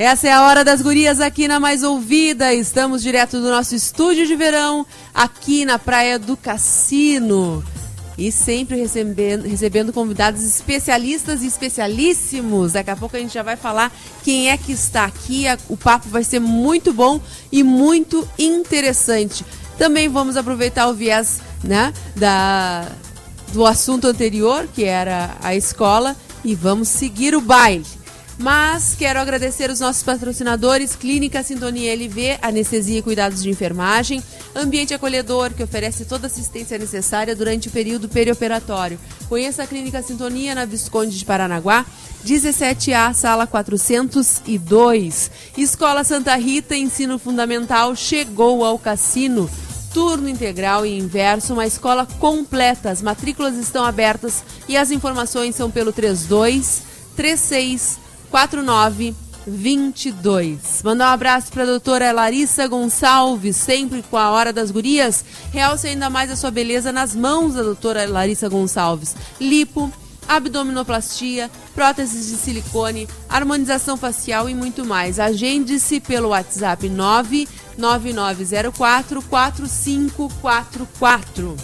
Essa 0.00 0.28
é 0.28 0.32
a 0.32 0.44
hora 0.44 0.64
das 0.64 0.80
gurias 0.80 1.20
aqui 1.20 1.48
na 1.48 1.58
Mais 1.58 1.82
Ouvida. 1.82 2.54
Estamos 2.54 3.02
direto 3.02 3.40
do 3.40 3.50
nosso 3.50 3.74
estúdio 3.74 4.28
de 4.28 4.36
verão, 4.36 4.86
aqui 5.12 5.64
na 5.64 5.76
Praia 5.76 6.20
do 6.20 6.36
Cassino. 6.36 7.64
E 8.16 8.30
sempre 8.30 8.76
recebendo, 8.76 9.42
recebendo 9.48 9.92
convidados 9.92 10.44
especialistas 10.44 11.42
e 11.42 11.48
especialíssimos. 11.48 12.74
Daqui 12.74 12.90
a 12.90 12.94
pouco 12.94 13.16
a 13.16 13.18
gente 13.18 13.34
já 13.34 13.42
vai 13.42 13.56
falar 13.56 13.92
quem 14.22 14.50
é 14.50 14.56
que 14.56 14.70
está 14.70 15.04
aqui. 15.04 15.46
O 15.68 15.76
papo 15.76 16.08
vai 16.08 16.22
ser 16.22 16.38
muito 16.38 16.92
bom 16.92 17.20
e 17.50 17.64
muito 17.64 18.24
interessante. 18.38 19.44
Também 19.76 20.08
vamos 20.08 20.36
aproveitar 20.36 20.86
o 20.86 20.94
viés 20.94 21.40
né, 21.64 21.92
da, 22.14 22.86
do 23.52 23.66
assunto 23.66 24.06
anterior, 24.06 24.68
que 24.72 24.84
era 24.84 25.36
a 25.42 25.56
escola, 25.56 26.14
e 26.44 26.54
vamos 26.54 26.86
seguir 26.86 27.34
o 27.34 27.40
baile. 27.40 27.97
Mas 28.38 28.94
quero 28.96 29.18
agradecer 29.18 29.68
os 29.68 29.80
nossos 29.80 30.04
patrocinadores: 30.04 30.94
Clínica 30.94 31.42
Sintonia 31.42 31.92
LV, 31.92 32.38
Anestesia 32.40 33.00
e 33.00 33.02
Cuidados 33.02 33.42
de 33.42 33.50
Enfermagem, 33.50 34.22
Ambiente 34.54 34.94
Acolhedor, 34.94 35.52
que 35.52 35.62
oferece 35.62 36.04
toda 36.04 36.26
a 36.26 36.28
assistência 36.28 36.78
necessária 36.78 37.34
durante 37.34 37.66
o 37.66 37.70
período 37.70 38.08
perioperatório. 38.08 38.98
Conheça 39.28 39.64
a 39.64 39.66
Clínica 39.66 40.00
Sintonia 40.02 40.54
na 40.54 40.64
Visconde 40.64 41.18
de 41.18 41.24
Paranaguá, 41.24 41.84
17A, 42.24 43.12
sala 43.12 43.44
402. 43.44 45.30
Escola 45.56 46.04
Santa 46.04 46.36
Rita, 46.36 46.76
Ensino 46.76 47.18
Fundamental, 47.18 47.96
chegou 47.96 48.64
ao 48.64 48.78
cassino. 48.78 49.50
Turno 49.92 50.28
integral 50.28 50.86
e 50.86 50.96
inverso, 50.96 51.54
uma 51.54 51.66
escola 51.66 52.06
completa. 52.20 52.90
As 52.90 53.02
matrículas 53.02 53.56
estão 53.56 53.84
abertas 53.84 54.44
e 54.68 54.76
as 54.76 54.92
informações 54.92 55.56
são 55.56 55.70
pelo 55.72 55.92
32 55.92 56.86
36 57.16 58.07
4922. 58.30 60.82
Mandar 60.82 61.10
um 61.10 61.12
abraço 61.12 61.50
para 61.50 61.62
a 61.62 61.66
doutora 61.66 62.12
Larissa 62.12 62.66
Gonçalves, 62.66 63.56
sempre 63.56 64.02
com 64.02 64.16
a 64.16 64.30
Hora 64.30 64.52
das 64.52 64.70
Gurias. 64.70 65.24
Realce 65.52 65.88
ainda 65.88 66.08
mais 66.10 66.30
a 66.30 66.36
sua 66.36 66.50
beleza 66.50 66.92
nas 66.92 67.14
mãos 67.14 67.54
da 67.54 67.62
doutora 67.62 68.06
Larissa 68.06 68.48
Gonçalves. 68.48 69.14
Lipo, 69.40 69.92
abdominoplastia, 70.28 71.50
próteses 71.74 72.28
de 72.28 72.36
silicone, 72.36 73.08
harmonização 73.28 73.96
facial 73.96 74.48
e 74.48 74.54
muito 74.54 74.84
mais. 74.84 75.18
Agende-se 75.18 75.98
pelo 76.00 76.28
WhatsApp 76.28 76.88
99904 76.88 79.20
4544. 79.22 81.56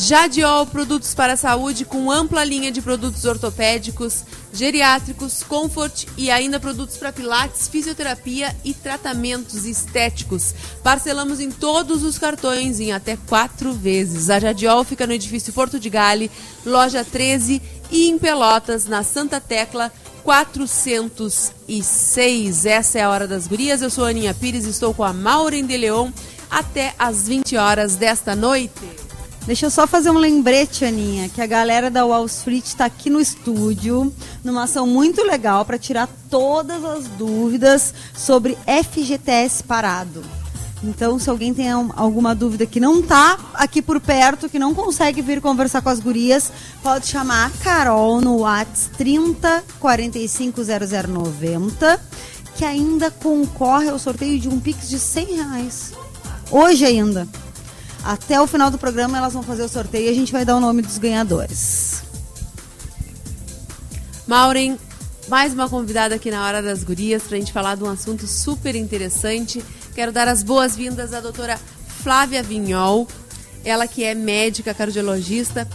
Jadiol 0.00 0.64
Produtos 0.64 1.12
para 1.12 1.32
a 1.32 1.36
Saúde 1.36 1.84
com 1.84 2.08
ampla 2.10 2.44
linha 2.44 2.70
de 2.70 2.80
produtos 2.80 3.24
ortopédicos, 3.24 4.22
geriátricos, 4.52 5.42
comfort 5.42 6.06
e 6.16 6.30
ainda 6.30 6.60
produtos 6.60 6.96
para 6.96 7.12
pilates, 7.12 7.68
fisioterapia 7.68 8.56
e 8.64 8.72
tratamentos 8.74 9.64
estéticos. 9.64 10.54
Parcelamos 10.82 11.38
em 11.40 11.50
todos 11.50 12.02
os 12.02 12.18
cartões 12.18 12.80
em 12.80 12.92
até 12.92 13.16
quatro 13.28 13.72
vezes. 13.72 14.28
A 14.30 14.40
Jadiol 14.40 14.84
fica 14.84 15.06
no 15.06 15.12
edifício 15.12 15.52
Porto 15.52 15.78
de 15.78 15.90
Gale, 15.90 16.30
loja 16.64 17.04
13 17.04 17.60
e 17.90 18.08
em 18.08 18.18
Pelotas, 18.18 18.86
na 18.86 19.02
Santa 19.02 19.38
Tecla 19.40 19.92
406. 20.24 22.66
Essa 22.66 22.98
é 22.98 23.02
a 23.02 23.10
Hora 23.10 23.26
das 23.26 23.46
Gurias. 23.46 23.82
Eu 23.82 23.90
sou 23.90 24.04
a 24.04 24.10
Aninha 24.10 24.34
Pires 24.34 24.66
estou 24.66 24.92
com 24.92 25.04
a 25.04 25.12
Maureen 25.12 25.66
de 25.66 25.76
Leon 25.76 26.10
até 26.50 26.94
às 26.98 27.28
20 27.28 27.56
horas 27.56 27.96
desta 27.96 28.34
noite. 28.34 29.07
Deixa 29.48 29.64
eu 29.64 29.70
só 29.70 29.86
fazer 29.86 30.10
um 30.10 30.18
lembrete, 30.18 30.84
Aninha, 30.84 31.30
que 31.30 31.40
a 31.40 31.46
galera 31.46 31.90
da 31.90 32.04
Wall 32.04 32.26
Street 32.26 32.66
está 32.66 32.84
aqui 32.84 33.08
no 33.08 33.18
estúdio, 33.18 34.12
numa 34.44 34.64
ação 34.64 34.86
muito 34.86 35.22
legal 35.24 35.64
para 35.64 35.78
tirar 35.78 36.06
todas 36.28 36.84
as 36.84 37.08
dúvidas 37.08 37.94
sobre 38.14 38.58
FGTS 38.66 39.64
parado. 39.64 40.22
Então, 40.84 41.18
se 41.18 41.30
alguém 41.30 41.54
tem 41.54 41.70
alguma 41.70 42.34
dúvida 42.34 42.66
que 42.66 42.78
não 42.78 43.00
está 43.00 43.38
aqui 43.54 43.80
por 43.80 43.98
perto, 44.00 44.50
que 44.50 44.58
não 44.58 44.74
consegue 44.74 45.22
vir 45.22 45.40
conversar 45.40 45.80
com 45.80 45.88
as 45.88 45.98
gurias, 45.98 46.52
pode 46.82 47.06
chamar 47.06 47.46
a 47.46 47.64
Carol 47.64 48.20
no 48.20 48.40
WhatsApp 48.40 48.98
30 48.98 49.64
45 49.80 50.60
0090, 50.62 52.00
que 52.54 52.66
ainda 52.66 53.10
concorre 53.10 53.88
ao 53.88 53.98
sorteio 53.98 54.38
de 54.38 54.46
um 54.46 54.60
Pix 54.60 54.90
de 54.90 54.98
100 54.98 55.36
reais. 55.36 55.92
Hoje 56.50 56.84
ainda. 56.84 57.26
Até 58.04 58.40
o 58.40 58.46
final 58.46 58.70
do 58.70 58.78
programa 58.78 59.18
elas 59.18 59.32
vão 59.32 59.42
fazer 59.42 59.62
o 59.62 59.68
sorteio 59.68 60.06
e 60.06 60.08
a 60.08 60.14
gente 60.14 60.32
vai 60.32 60.44
dar 60.44 60.56
o 60.56 60.60
nome 60.60 60.82
dos 60.82 60.98
ganhadores. 60.98 62.02
Maureen, 64.26 64.78
mais 65.28 65.52
uma 65.52 65.68
convidada 65.68 66.14
aqui 66.14 66.30
na 66.30 66.44
Hora 66.44 66.62
das 66.62 66.84
Gurias 66.84 67.22
para 67.22 67.36
a 67.36 67.40
gente 67.40 67.52
falar 67.52 67.76
de 67.76 67.84
um 67.84 67.90
assunto 67.90 68.26
super 68.26 68.74
interessante. 68.74 69.62
Quero 69.94 70.12
dar 70.12 70.28
as 70.28 70.42
boas-vindas 70.42 71.12
à 71.12 71.20
doutora 71.20 71.58
Flávia 72.02 72.42
Vignol, 72.42 73.08
ela 73.64 73.86
que 73.86 74.04
é 74.04 74.14
médica 74.14 74.72
cardiologista 74.72 75.68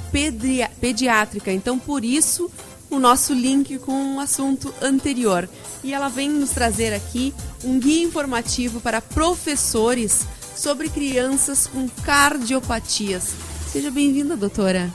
pediátrica. 0.79 1.51
Então, 1.51 1.77
por 1.77 2.05
isso, 2.05 2.49
o 2.89 2.99
nosso 2.99 3.33
link 3.33 3.77
com 3.79 4.17
o 4.17 4.19
assunto 4.19 4.73
anterior. 4.81 5.49
E 5.83 5.93
ela 5.93 6.07
vem 6.07 6.29
nos 6.29 6.51
trazer 6.51 6.93
aqui 6.93 7.33
um 7.63 7.79
guia 7.79 8.03
informativo 8.03 8.79
para 8.79 9.01
professores 9.01 10.25
sobre 10.55 10.89
crianças 10.89 11.67
com 11.67 11.87
cardiopatias. 12.03 13.33
Seja 13.71 13.89
bem-vinda, 13.89 14.35
doutora. 14.35 14.91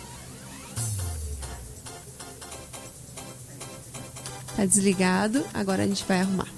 Tá 4.57 4.65
desligado, 4.65 5.45
agora 5.55 5.85
a 5.85 5.87
gente 5.87 6.05
vai 6.05 6.21
arrumar. 6.21 6.49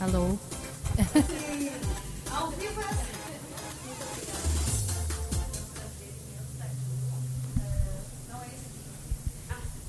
Alô? 0.00 0.38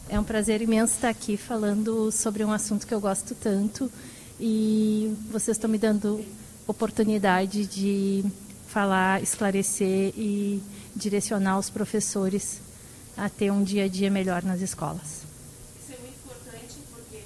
É 0.07 0.19
um 0.19 0.23
prazer 0.25 0.61
imenso 0.61 0.93
estar 0.93 1.07
aqui 1.07 1.37
falando 1.37 2.11
sobre 2.11 2.43
um 2.43 2.51
assunto 2.51 2.85
que 2.85 2.93
eu 2.93 2.99
gosto 2.99 3.33
tanto, 3.33 3.89
e 4.41 5.15
vocês 5.31 5.55
estão 5.55 5.69
me 5.69 5.77
dando 5.77 6.25
oportunidade 6.67 7.67
de 7.67 8.25
falar, 8.67 9.21
esclarecer 9.21 10.13
e 10.17 10.63
direcionar 10.95 11.59
os 11.59 11.69
professores 11.69 12.59
a 13.15 13.29
ter 13.29 13.51
um 13.51 13.63
dia 13.63 13.83
a 13.83 13.87
dia 13.87 14.09
melhor 14.09 14.41
nas 14.41 14.59
escolas. 14.59 15.21
Isso 15.79 15.93
é 15.93 15.97
muito 16.01 16.17
importante 16.23 16.75
porque 16.89 17.21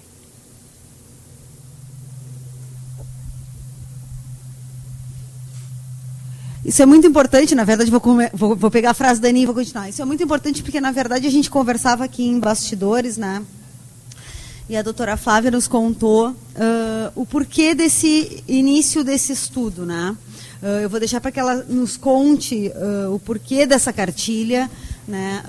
Isso 6.66 6.82
é 6.82 6.86
muito 6.86 7.08
importante, 7.08 7.56
na 7.56 7.64
verdade, 7.64 7.90
vou, 7.90 8.02
vou, 8.34 8.56
vou 8.58 8.72
pegar 8.72 8.90
a 8.90 8.94
frase 8.94 9.22
da 9.22 9.30
Aninha 9.30 9.44
e 9.44 9.46
vou 9.46 9.56
continuar. 9.56 9.88
Isso 9.88 10.02
é 10.02 10.06
muito 10.06 10.22
importante 10.22 10.62
porque, 10.62 10.82
na 10.82 10.92
verdade, 10.92 11.26
a 11.26 11.32
gente 11.32 11.50
conversava 11.50 12.04
aqui 12.04 12.24
em 12.24 12.40
bastidores, 12.42 13.16
né? 13.16 13.46
E 14.68 14.76
a 14.76 14.82
doutora 14.82 15.16
Flávia 15.16 15.52
nos 15.52 15.68
contou 15.68 16.30
uh, 16.30 16.36
o 17.16 17.24
porquê 17.24 17.76
desse 17.76 18.44
início 18.48 19.04
desse 19.04 19.32
estudo, 19.32 19.86
né? 19.86 20.18
Uh, 20.60 20.82
eu 20.82 20.90
vou 20.90 21.00
deixar 21.00 21.22
para 21.22 21.32
que 21.32 21.40
ela 21.40 21.54
nos 21.70 21.98
conte 21.98 22.72
uh, 22.74 23.14
o 23.14 23.20
porquê 23.20 23.68
dessa 23.68 23.94
cartilha, 23.94 24.68
né? 25.08 25.44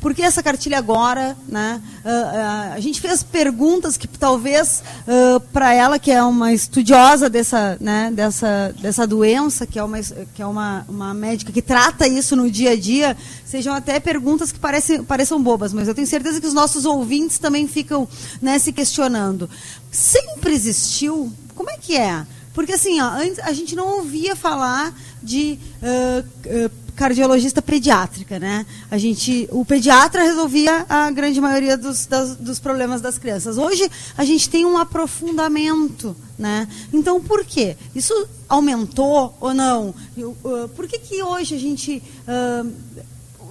Por 0.00 0.14
que 0.14 0.22
essa 0.22 0.42
cartilha 0.42 0.78
agora? 0.78 1.36
Né? 1.46 1.80
Uh, 2.04 2.08
uh, 2.08 2.74
a 2.74 2.80
gente 2.80 3.00
fez 3.00 3.22
perguntas 3.22 3.96
que 3.96 4.08
talvez 4.08 4.82
uh, 5.06 5.40
para 5.52 5.74
ela, 5.74 5.98
que 5.98 6.10
é 6.10 6.22
uma 6.22 6.52
estudiosa 6.52 7.28
dessa, 7.28 7.76
né, 7.80 8.10
dessa, 8.12 8.74
dessa 8.80 9.06
doença, 9.06 9.66
que 9.66 9.78
é, 9.78 9.84
uma, 9.84 10.00
que 10.00 10.42
é 10.42 10.46
uma, 10.46 10.84
uma 10.88 11.12
médica 11.12 11.52
que 11.52 11.60
trata 11.60 12.08
isso 12.08 12.34
no 12.34 12.50
dia 12.50 12.70
a 12.70 12.76
dia, 12.76 13.16
sejam 13.44 13.74
até 13.74 14.00
perguntas 14.00 14.50
que 14.50 14.58
parecem, 14.58 15.04
pareçam 15.04 15.42
bobas, 15.42 15.72
mas 15.72 15.86
eu 15.86 15.94
tenho 15.94 16.06
certeza 16.06 16.40
que 16.40 16.46
os 16.46 16.54
nossos 16.54 16.84
ouvintes 16.84 17.38
também 17.38 17.68
ficam 17.68 18.08
né, 18.40 18.58
se 18.58 18.72
questionando. 18.72 19.50
Sempre 19.90 20.54
existiu? 20.54 21.32
Como 21.54 21.68
é 21.68 21.76
que 21.76 21.96
é? 21.96 22.24
Porque 22.54 22.72
assim, 22.72 23.00
ó, 23.00 23.10
antes 23.10 23.38
a 23.38 23.52
gente 23.52 23.76
não 23.76 23.98
ouvia 23.98 24.34
falar 24.34 24.92
de 25.22 25.58
uh, 25.82 26.20
uh, 26.20 26.70
cardiologista 27.00 27.62
pediátrica, 27.62 28.38
né? 28.38 28.66
A 28.90 28.98
gente, 28.98 29.48
o 29.50 29.64
pediatra 29.64 30.22
resolvia 30.22 30.84
a 30.86 31.10
grande 31.10 31.40
maioria 31.40 31.74
dos, 31.74 32.04
das, 32.04 32.36
dos 32.36 32.60
problemas 32.60 33.00
das 33.00 33.16
crianças. 33.16 33.56
Hoje 33.56 33.90
a 34.18 34.22
gente 34.22 34.50
tem 34.50 34.66
um 34.66 34.76
aprofundamento, 34.76 36.14
né? 36.38 36.68
Então 36.92 37.18
por 37.18 37.42
quê? 37.42 37.74
Isso 37.94 38.12
aumentou 38.46 39.34
ou 39.40 39.54
não? 39.54 39.94
Uh, 40.14 40.68
por 40.76 40.86
que 40.86 40.98
que 40.98 41.22
hoje 41.22 41.54
a 41.54 41.58
gente 41.58 42.02
uh, 42.28 42.70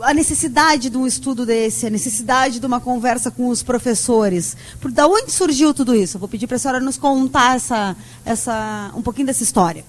a 0.01 0.13
necessidade 0.13 0.87
de 0.87 0.95
um 0.95 1.07
estudo 1.07 1.43
desse, 1.43 1.87
a 1.87 1.89
necessidade 1.89 2.59
de 2.59 2.65
uma 2.67 2.79
conversa 2.79 3.31
com 3.31 3.47
os 3.47 3.63
professores. 3.63 4.55
Por 4.79 4.91
da 4.91 5.07
onde 5.07 5.31
surgiu 5.31 5.73
tudo 5.73 5.95
isso? 5.95 6.17
Eu 6.17 6.19
vou 6.19 6.29
pedir 6.29 6.45
para 6.45 6.57
a 6.57 6.59
senhora 6.59 6.79
nos 6.79 6.97
contar 6.97 7.55
essa, 7.55 7.97
essa, 8.23 8.91
um 8.95 9.01
pouquinho 9.01 9.25
dessa 9.25 9.41
história. 9.41 9.83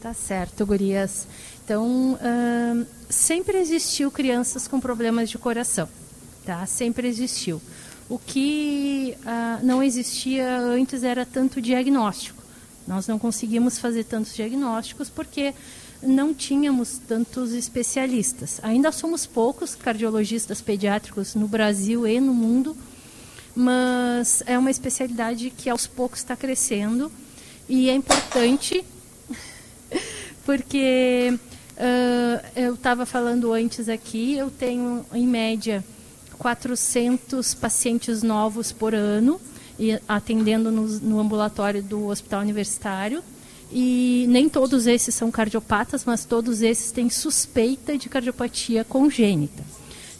Tá 0.00 0.12
certo, 0.14 0.64
gurias. 0.66 1.26
Então, 1.64 2.18
sempre 3.08 3.58
existiu 3.58 4.10
crianças 4.10 4.68
com 4.68 4.80
problemas 4.80 5.28
de 5.30 5.38
coração. 5.38 5.88
tá? 6.44 6.64
Sempre 6.66 7.08
existiu. 7.08 7.60
O 8.08 8.18
que 8.18 9.16
ah, 9.26 9.58
não 9.64 9.82
existia 9.82 10.58
antes 10.58 11.02
era 11.02 11.26
tanto 11.26 11.60
diagnóstico. 11.60 12.40
Nós 12.86 13.08
não 13.08 13.18
conseguimos 13.18 13.78
fazer 13.78 14.04
tantos 14.04 14.32
diagnósticos 14.32 15.08
porque 15.08 15.52
não 16.00 16.32
tínhamos 16.32 16.98
tantos 16.98 17.52
especialistas. 17.52 18.60
Ainda 18.62 18.92
somos 18.92 19.26
poucos 19.26 19.74
cardiologistas 19.74 20.60
pediátricos 20.60 21.34
no 21.34 21.48
Brasil 21.48 22.06
e 22.06 22.20
no 22.20 22.32
mundo, 22.32 22.76
mas 23.56 24.42
é 24.46 24.56
uma 24.56 24.70
especialidade 24.70 25.50
que 25.50 25.68
aos 25.68 25.88
poucos 25.88 26.20
está 26.20 26.36
crescendo 26.36 27.10
e 27.68 27.90
é 27.90 27.94
importante 27.94 28.84
porque 30.44 31.38
uh, 31.76 32.46
eu 32.54 32.74
estava 32.74 33.06
falando 33.06 33.52
antes 33.52 33.88
aqui, 33.88 34.34
eu 34.34 34.50
tenho 34.50 35.04
em 35.12 35.26
média 35.26 35.84
400 36.38 37.54
pacientes 37.54 38.22
novos 38.22 38.72
por 38.72 38.94
ano 38.94 39.40
e 39.78 39.98
atendendo 40.08 40.70
no, 40.70 40.86
no 40.86 41.20
ambulatório 41.20 41.82
do 41.82 42.06
Hospital 42.06 42.40
Universitário 42.40 43.22
e 43.70 44.26
nem 44.28 44.48
todos 44.48 44.86
esses 44.86 45.14
são 45.14 45.30
cardiopatas, 45.30 46.04
mas 46.04 46.24
todos 46.24 46.62
esses 46.62 46.92
têm 46.92 47.10
suspeita 47.10 47.98
de 47.98 48.08
cardiopatia 48.08 48.84
congênita, 48.84 49.64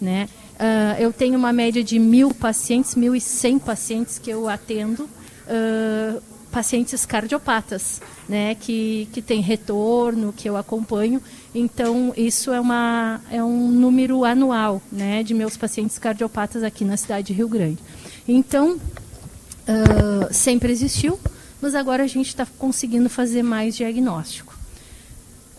né? 0.01 0.29
Uh, 0.57 1.01
eu 1.01 1.13
tenho 1.13 1.39
uma 1.39 1.53
média 1.53 1.85
de 1.85 1.99
mil 1.99 2.35
pacientes, 2.35 2.95
mil 2.95 3.15
e 3.15 3.21
cem 3.21 3.59
pacientes 3.59 4.19
que 4.19 4.31
eu 4.31 4.49
atendo, 4.49 5.05
uh, 5.05 6.23
pacientes 6.51 7.05
cardiopatas, 7.05 8.01
né, 8.29 8.55
que, 8.55 9.09
que 9.13 9.21
tem 9.21 9.41
retorno, 9.41 10.33
que 10.33 10.49
eu 10.49 10.57
acompanho. 10.57 11.21
Então, 11.55 12.13
isso 12.17 12.53
é, 12.53 12.61
uma, 12.61 13.21
é 13.31 13.43
um 13.43 13.71
número 13.71 14.25
anual 14.25 14.81
né, 14.91 15.23
de 15.23 15.35
meus 15.35 15.57
pacientes 15.57 15.99
cardiopatas 15.99 16.63
aqui 16.63 16.85
na 16.85 16.97
cidade 16.97 17.29
de 17.29 17.33
Rio 17.33 17.49
Grande. 17.49 17.79
Então, 18.27 18.77
uh, 18.77 20.33
sempre 20.33 20.73
existiu, 20.73 21.19
mas 21.61 21.75
agora 21.75 22.05
a 22.05 22.07
gente 22.07 22.29
está 22.29 22.47
conseguindo 22.59 23.09
fazer 23.09 23.43
mais 23.43 23.77
diagnóstico. 23.77 24.55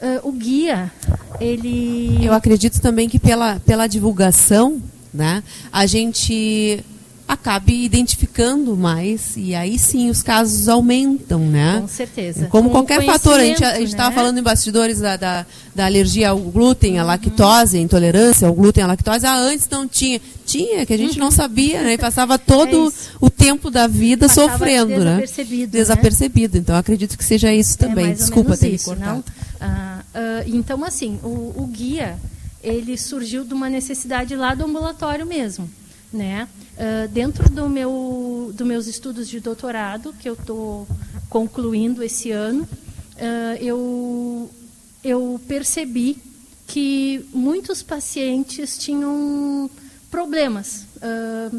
Uh, 0.01 0.27
o 0.27 0.31
guia, 0.31 0.91
ele. 1.39 2.23
Eu 2.23 2.33
acredito 2.33 2.79
também 2.79 3.09
que 3.09 3.17
pela, 3.17 3.59
pela 3.61 3.87
divulgação, 3.87 4.81
né, 5.11 5.43
a 5.71 5.87
gente 5.87 6.83
acabe 7.27 7.83
identificando 7.83 8.75
mais 8.77 9.33
e 9.35 9.53
aí 9.53 9.77
sim 9.77 10.09
os 10.09 10.23
casos 10.23 10.69
aumentam, 10.69 11.39
né? 11.39 11.79
Com 11.81 11.87
certeza. 11.87 12.47
Como 12.47 12.69
Com 12.69 12.75
qualquer 12.75 13.03
fator, 13.05 13.39
a 13.39 13.43
gente 13.43 13.63
estava 13.83 14.09
né? 14.09 14.15
falando 14.15 14.37
em 14.37 14.41
bastidores 14.41 14.99
da, 14.99 15.17
da, 15.17 15.45
da 15.75 15.85
alergia 15.85 16.29
ao 16.29 16.39
glúten, 16.39 16.99
à 16.99 17.03
lactose, 17.03 17.77
a 17.77 17.81
intolerância 17.81 18.47
ao 18.47 18.53
glúten, 18.53 18.83
à 18.83 18.87
lactose. 18.87 19.25
Ah, 19.25 19.35
antes 19.35 19.67
não 19.69 19.87
tinha. 19.87 20.21
Tinha, 20.45 20.85
que 20.85 20.93
a 20.93 20.97
gente 20.97 21.19
não 21.19 21.29
sabia, 21.29 21.83
né? 21.83 21.93
E 21.93 21.97
passava 21.97 22.39
todo 22.39 22.93
o 23.19 23.29
tempo 23.29 23.69
da 23.69 23.85
vida 23.85 24.29
Passava 24.29 24.53
sofrendo, 24.53 25.03
né? 25.03 25.19
desapercebido, 25.19 25.59
né? 25.59 25.67
Desapercebido. 25.67 26.57
Então, 26.57 26.75
acredito 26.77 27.17
que 27.17 27.25
seja 27.25 27.53
isso 27.53 27.77
também. 27.77 28.05
É 28.05 28.07
mais 28.07 28.19
ou 28.19 28.25
Desculpa 28.25 28.55
ter 28.55 28.69
isso, 28.69 28.85
cortado. 28.85 29.25
Ah, 29.59 29.99
ah, 30.15 30.43
então, 30.47 30.85
assim, 30.85 31.19
o, 31.21 31.53
o 31.57 31.67
guia, 31.67 32.17
ele 32.63 32.97
surgiu 32.97 33.43
de 33.43 33.53
uma 33.53 33.69
necessidade 33.69 34.35
lá 34.35 34.55
do 34.55 34.63
ambulatório 34.65 35.25
mesmo, 35.25 35.69
né? 36.17 36.49
Ah, 36.77 37.07
dentro 37.07 37.49
do 37.49 37.69
meu, 37.69 38.51
dos 38.53 38.67
meus 38.67 38.87
estudos 38.87 39.27
de 39.27 39.39
doutorado, 39.39 40.13
que 40.19 40.27
eu 40.29 40.33
estou 40.33 40.87
concluindo 41.29 42.03
esse 42.03 42.31
ano, 42.31 42.67
ah, 43.17 43.55
eu, 43.59 44.49
eu 45.03 45.39
percebi 45.47 46.17
que 46.67 47.25
muitos 47.33 47.81
pacientes 47.81 48.77
tinham 48.77 49.69
problemas, 50.11 50.85
ah, 51.01 51.51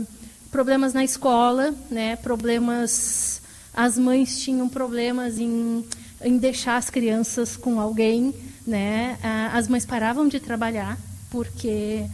problemas 0.50 0.92
na 0.92 1.04
escola, 1.04 1.74
né? 1.90 2.16
Problemas, 2.16 3.40
as 3.74 3.98
mães 3.98 4.40
tinham 4.40 4.68
problemas 4.68 5.38
em, 5.38 5.84
em 6.22 6.38
deixar 6.38 6.76
as 6.76 6.90
crianças 6.90 7.56
com 7.56 7.80
alguém, 7.80 8.34
né? 8.66 9.18
As 9.52 9.68
mães 9.68 9.84
paravam 9.84 10.26
de 10.28 10.40
trabalhar 10.40 10.98
porque 11.30 12.04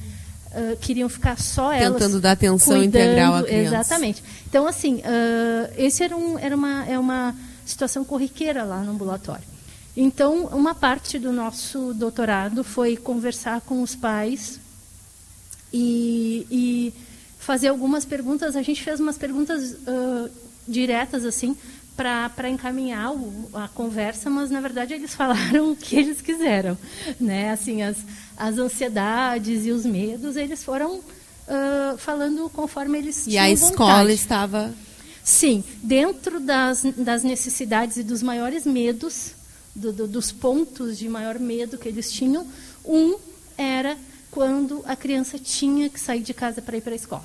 ah, 0.55 0.77
queriam 0.81 1.09
ficar 1.09 1.39
só 1.39 1.73
elas 1.73 2.01
Tentando 2.01 2.21
dar 2.21 2.33
atenção 2.33 2.79
cuidando, 2.79 3.03
integral 3.03 3.35
à 3.35 3.43
criança. 3.43 3.77
Exatamente. 3.77 4.25
Então, 4.49 4.67
assim, 4.67 5.03
ah, 5.05 5.71
esse 5.77 6.03
era, 6.03 6.17
um, 6.17 6.39
era 6.39 6.55
uma, 6.55 6.85
é 6.87 6.99
uma 6.99 7.35
situação 7.67 8.05
corriqueira 8.05 8.63
lá 8.63 8.81
no 8.83 8.93
ambulatório. 8.93 9.45
Então, 9.97 10.47
uma 10.47 10.75
parte 10.75 11.19
do 11.19 11.33
nosso 11.33 11.95
doutorado 11.95 12.65
foi 12.65 12.97
conversar 12.97 13.61
com 13.61 13.83
os 13.83 13.95
pais 13.95 14.59
e, 15.73 16.47
e 16.51 16.95
fazer 17.39 17.69
algumas 17.69 18.05
perguntas. 18.05 18.57
A 18.57 18.63
gente 18.63 18.83
fez 18.83 19.01
umas 19.01 19.19
perguntas 19.19 19.77
ah, 19.87 20.29
diretas, 20.67 21.25
assim, 21.25 21.57
para 21.97 22.49
encaminhar 22.49 23.13
o- 23.13 23.49
a 23.55 23.69
conversa, 23.69 24.29
mas, 24.29 24.51
na 24.51 24.61
verdade, 24.61 24.95
eles 24.95 25.15
falaram 25.15 25.71
o 25.73 25.77
que 25.77 25.97
eles 25.97 26.21
quiseram. 26.21 26.77
Né? 27.21 27.51
Assim, 27.51 27.83
as, 27.83 27.97
as 28.37 28.59
ansiedades 28.59 29.65
e 29.67 29.71
os 29.71 29.85
medos, 29.87 30.37
eles 30.37 30.65
foram 30.65 31.01
ah, 31.49 31.95
falando 31.99 32.49
conforme 32.51 32.99
eles 32.99 33.27
E 33.27 33.31
tinham 33.31 33.45
a 33.45 33.51
escola 33.51 33.93
vontade. 33.99 34.13
estava. 34.13 34.75
Sim, 35.23 35.63
dentro 35.83 36.41
das, 36.41 36.83
das 36.97 37.23
necessidades 37.23 37.97
e 37.97 38.03
dos 38.03 38.23
maiores 38.23 38.67
medos, 38.67 39.33
do- 39.75 39.93
do- 39.93 40.07
dos 40.09 40.31
pontos 40.33 40.99
de 40.99 41.09
maior 41.09 41.39
medo 41.39 41.79
que 41.79 41.89
eles 41.89 42.13
tinham, 42.13 42.47
um 42.85 43.17
era 43.57 43.97
quando 44.31 44.83
a 44.85 44.97
criança 44.97 45.39
tinha 45.39 45.89
que 45.89 45.99
sair 46.01 46.21
de 46.21 46.35
casa 46.35 46.61
para 46.61 46.77
ir 46.77 46.81
para 46.81 46.93
a 46.93 46.97
escola. 46.97 47.25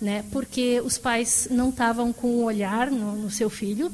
Né? 0.00 0.24
Porque 0.30 0.80
os 0.80 0.96
pais 0.96 1.48
não 1.50 1.70
estavam 1.70 2.12
com 2.12 2.28
o 2.28 2.44
olhar 2.44 2.90
no, 2.90 3.16
no 3.16 3.30
seu 3.30 3.50
filho, 3.50 3.90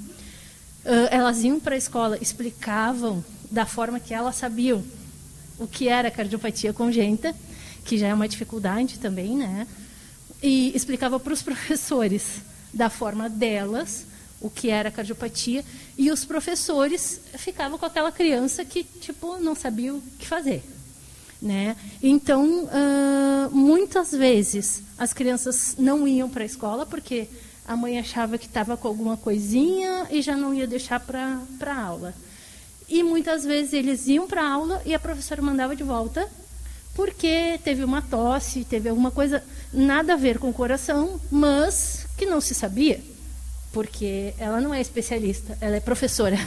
Ah, 0.84 1.08
elas 1.10 1.42
iam 1.42 1.58
para 1.58 1.74
a 1.74 1.78
escola, 1.78 2.18
explicavam 2.20 3.24
da 3.50 3.64
forma 3.64 3.98
que 3.98 4.12
elas 4.12 4.36
sabiam 4.36 4.84
o 5.58 5.66
que 5.66 5.88
era 5.88 6.10
cardiopatia 6.10 6.72
congênita, 6.72 7.34
que 7.84 7.96
já 7.96 8.08
é 8.08 8.14
uma 8.14 8.28
dificuldade 8.28 8.98
também, 8.98 9.36
né? 9.36 9.66
E 10.42 10.72
explicava 10.76 11.18
para 11.18 11.32
os 11.32 11.40
professores 11.42 12.42
da 12.72 12.90
forma 12.90 13.30
delas 13.30 14.06
o 14.40 14.50
que 14.50 14.68
era 14.68 14.90
cardiopatia 14.90 15.64
e 15.96 16.10
os 16.10 16.24
professores 16.24 17.20
ficavam 17.38 17.78
com 17.78 17.86
aquela 17.86 18.12
criança 18.12 18.64
que 18.64 18.84
tipo 18.84 19.38
não 19.38 19.54
sabia 19.54 19.94
o 19.94 20.02
que 20.18 20.26
fazer, 20.26 20.62
né? 21.40 21.76
Então 22.02 22.68
ah, 22.70 23.48
muitas 23.52 24.12
vezes 24.12 24.82
as 24.98 25.12
crianças 25.12 25.76
não 25.78 26.06
iam 26.06 26.28
para 26.28 26.42
a 26.42 26.46
escola 26.46 26.86
porque 26.86 27.28
a 27.66 27.76
mãe 27.76 27.98
achava 27.98 28.36
que 28.38 28.46
estava 28.46 28.76
com 28.76 28.88
alguma 28.88 29.16
coisinha 29.16 30.06
e 30.10 30.20
já 30.20 30.36
não 30.36 30.52
ia 30.52 30.66
deixar 30.66 31.00
para 31.00 31.40
para 31.58 31.74
aula. 31.74 32.14
E 32.88 33.02
muitas 33.02 33.44
vezes 33.44 33.72
eles 33.72 34.06
iam 34.06 34.26
para 34.26 34.42
a 34.42 34.52
aula 34.52 34.82
e 34.84 34.94
a 34.94 34.98
professora 34.98 35.40
mandava 35.40 35.74
de 35.74 35.82
volta 35.82 36.28
porque 36.94 37.58
teve 37.64 37.82
uma 37.82 38.00
tosse, 38.00 38.64
teve 38.64 38.88
alguma 38.88 39.10
coisa 39.10 39.42
nada 39.72 40.14
a 40.14 40.16
ver 40.16 40.38
com 40.38 40.48
o 40.48 40.54
coração, 40.54 41.20
mas 41.30 42.06
que 42.16 42.24
não 42.24 42.40
se 42.40 42.54
sabia, 42.54 43.00
porque 43.72 44.32
ela 44.38 44.60
não 44.60 44.72
é 44.72 44.80
especialista, 44.80 45.58
ela 45.60 45.76
é 45.76 45.80
professora. 45.80 46.38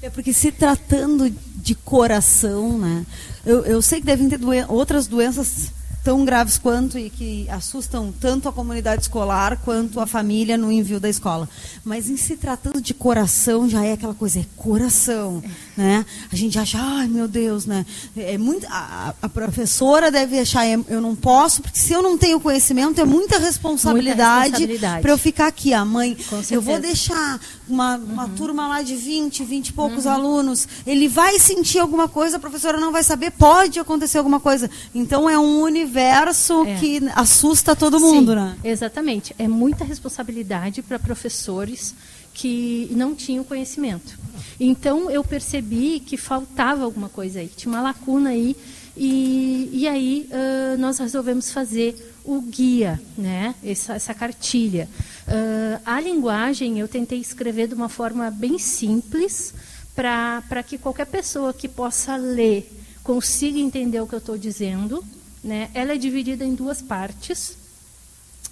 É 0.00 0.10
porque 0.10 0.32
se 0.32 0.52
tratando 0.52 1.34
de 1.64 1.74
coração, 1.74 2.78
né? 2.78 3.04
Eu, 3.44 3.64
eu 3.64 3.80
sei 3.82 3.98
que 4.00 4.06
devem 4.06 4.28
ter 4.28 4.38
doen- 4.38 4.66
outras 4.68 5.06
doenças 5.06 5.72
tão 6.04 6.22
graves 6.22 6.58
quanto 6.58 6.98
e 6.98 7.08
que 7.08 7.48
assustam 7.48 8.12
tanto 8.20 8.46
a 8.46 8.52
comunidade 8.52 9.00
escolar 9.00 9.56
quanto 9.64 9.98
a 9.98 10.06
família 10.06 10.58
no 10.58 10.70
envio 10.70 11.00
da 11.00 11.08
escola. 11.08 11.48
Mas 11.82 12.10
em 12.10 12.16
se 12.18 12.36
tratando 12.36 12.78
de 12.78 12.92
coração, 12.92 13.66
já 13.66 13.82
é 13.86 13.94
aquela 13.94 14.12
coisa, 14.14 14.40
é 14.40 14.44
coração, 14.54 15.42
né? 15.76 16.04
A 16.32 16.36
gente 16.36 16.58
acha, 16.58 16.78
ai 16.80 17.06
meu 17.08 17.26
Deus, 17.28 17.66
né? 17.66 17.84
É 18.16 18.38
muito, 18.38 18.66
a, 18.70 19.14
a 19.20 19.28
professora 19.28 20.10
deve 20.10 20.38
achar, 20.38 20.64
"É, 20.66 20.78
eu 20.88 21.00
não 21.00 21.14
posso, 21.14 21.62
porque 21.62 21.78
se 21.78 21.92
eu 21.92 22.02
não 22.02 22.16
tenho 22.16 22.38
conhecimento, 22.40 23.00
é 23.00 23.04
muita 23.04 23.38
responsabilidade, 23.38 24.66
para 25.02 25.10
eu 25.10 25.18
ficar 25.18 25.46
aqui. 25.46 25.72
A 25.72 25.84
mãe, 25.84 26.16
eu 26.50 26.60
vou 26.62 26.78
deixar 26.80 27.40
uma, 27.68 27.96
uma 27.96 28.28
turma 28.28 28.66
lá 28.68 28.82
de 28.82 28.94
20, 28.96 29.44
20 29.44 29.68
e 29.68 29.72
poucos 29.72 30.04
Uhum. 30.04 30.12
alunos, 30.12 30.68
ele 30.86 31.08
vai 31.08 31.38
sentir 31.38 31.78
alguma 31.78 32.08
coisa, 32.08 32.36
a 32.36 32.40
professora 32.40 32.78
não 32.78 32.92
vai 32.92 33.02
saber, 33.02 33.30
pode 33.32 33.78
acontecer 33.80 34.18
alguma 34.18 34.40
coisa. 34.40 34.70
Então 34.94 35.28
é 35.28 35.38
um 35.38 35.60
universo 35.62 36.64
É. 36.66 36.74
que 36.76 37.00
assusta 37.14 37.74
todo 37.76 37.98
mundo, 38.00 38.30
Sim, 38.32 38.36
né? 38.36 38.56
Exatamente. 38.64 39.34
É 39.38 39.48
muita 39.48 39.84
responsabilidade 39.84 40.82
para 40.82 40.98
professores 40.98 41.94
que 42.34 42.88
não 42.90 43.14
tinham 43.14 43.44
conhecimento. 43.44 44.18
Então 44.58 45.10
eu 45.10 45.24
percebi 45.24 46.00
que 46.00 46.16
faltava 46.16 46.84
alguma 46.84 47.08
coisa 47.08 47.40
aí, 47.40 47.48
tinha 47.48 47.72
uma 47.72 47.80
lacuna 47.80 48.30
aí, 48.30 48.56
e, 48.96 49.70
e 49.72 49.88
aí 49.88 50.28
ãh, 50.30 50.76
nós 50.76 50.98
resolvemos 50.98 51.50
fazer 51.50 52.12
o 52.24 52.40
guia, 52.40 53.00
né? 53.16 53.54
essa, 53.64 53.94
essa 53.94 54.14
cartilha. 54.14 54.88
Ãh, 55.26 55.80
a 55.84 56.00
linguagem 56.00 56.78
eu 56.78 56.88
tentei 56.88 57.20
escrever 57.20 57.68
de 57.68 57.74
uma 57.74 57.88
forma 57.88 58.30
bem 58.30 58.58
simples 58.58 59.54
para 59.94 60.62
que 60.62 60.76
qualquer 60.76 61.06
pessoa 61.06 61.52
que 61.52 61.68
possa 61.68 62.16
ler 62.16 62.70
consiga 63.02 63.58
entender 63.58 64.00
o 64.00 64.06
que 64.06 64.14
eu 64.14 64.18
estou 64.18 64.36
dizendo. 64.36 65.04
Né? 65.42 65.70
Ela 65.74 65.92
é 65.92 65.98
dividida 65.98 66.44
em 66.44 66.54
duas 66.54 66.80
partes. 66.80 67.56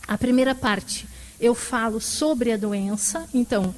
A 0.06 0.18
primeira 0.18 0.54
parte, 0.54 1.06
eu 1.42 1.56
falo 1.56 2.00
sobre 2.00 2.52
a 2.52 2.56
doença, 2.56 3.28
então, 3.34 3.74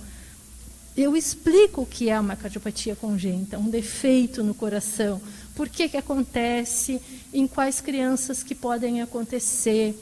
eu 0.94 1.16
explico 1.16 1.80
o 1.80 1.86
que 1.86 2.10
é 2.10 2.20
uma 2.20 2.36
cardiopatia 2.36 2.94
congênita, 2.94 3.58
um 3.58 3.70
defeito 3.70 4.44
no 4.44 4.54
coração, 4.54 5.18
por 5.56 5.66
que, 5.70 5.88
que 5.88 5.96
acontece, 5.96 7.00
em 7.32 7.48
quais 7.48 7.80
crianças 7.80 8.42
que 8.42 8.54
podem 8.54 9.00
acontecer, 9.00 9.98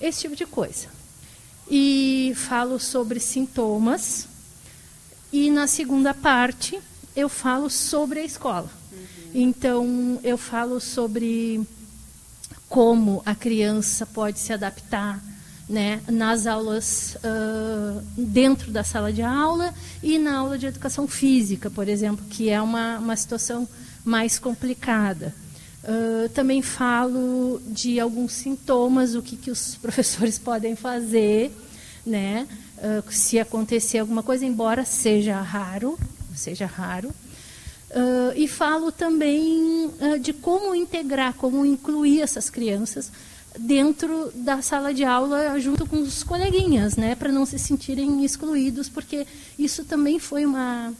esse 0.00 0.22
tipo 0.22 0.34
de 0.34 0.44
coisa. 0.44 0.88
E 1.70 2.32
falo 2.34 2.80
sobre 2.80 3.20
sintomas, 3.20 4.26
e 5.32 5.48
na 5.48 5.68
segunda 5.68 6.12
parte 6.12 6.80
eu 7.14 7.28
falo 7.28 7.70
sobre 7.70 8.18
a 8.18 8.24
escola. 8.24 8.70
Então, 9.32 10.18
eu 10.24 10.36
falo 10.36 10.80
sobre 10.80 11.64
como 12.68 13.22
a 13.24 13.34
criança 13.34 14.04
pode 14.04 14.40
se 14.40 14.52
adaptar 14.52 15.22
né, 15.68 16.00
nas 16.08 16.46
aulas 16.46 17.16
uh, 17.16 18.02
dentro 18.16 18.70
da 18.70 18.84
sala 18.84 19.12
de 19.12 19.22
aula 19.22 19.74
e 20.02 20.18
na 20.18 20.36
aula 20.38 20.56
de 20.56 20.66
educação 20.66 21.08
física, 21.08 21.68
por 21.68 21.88
exemplo, 21.88 22.24
que 22.30 22.48
é 22.48 22.60
uma, 22.62 22.98
uma 22.98 23.16
situação 23.16 23.68
mais 24.04 24.38
complicada. 24.38 25.34
Uh, 25.82 26.28
também 26.30 26.62
falo 26.62 27.60
de 27.66 27.98
alguns 27.98 28.32
sintomas, 28.32 29.14
o 29.14 29.22
que, 29.22 29.36
que 29.36 29.50
os 29.50 29.76
professores 29.82 30.38
podem 30.38 30.76
fazer, 30.76 31.52
né, 32.04 32.46
uh, 32.78 33.12
se 33.12 33.38
acontecer 33.38 33.98
alguma 33.98 34.22
coisa, 34.22 34.46
embora 34.46 34.84
seja 34.84 35.40
raro, 35.40 35.98
seja 36.34 36.66
raro. 36.66 37.08
Uh, 37.90 38.32
e 38.36 38.46
falo 38.46 38.92
também 38.92 39.86
uh, 39.86 40.18
de 40.18 40.32
como 40.32 40.74
integrar, 40.74 41.34
como 41.34 41.64
incluir 41.64 42.20
essas 42.20 42.50
crianças 42.50 43.10
dentro 43.58 44.30
da 44.34 44.62
sala 44.62 44.92
de 44.92 45.04
aula 45.04 45.58
junto 45.58 45.86
com 45.86 46.00
os 46.00 46.22
coleguinhas, 46.22 46.96
né, 46.96 47.14
para 47.14 47.32
não 47.32 47.46
se 47.46 47.58
sentirem 47.58 48.24
excluídos, 48.24 48.88
porque 48.88 49.26
isso 49.58 49.84
também 49.84 50.18
foi 50.18 50.44
uma 50.44 50.92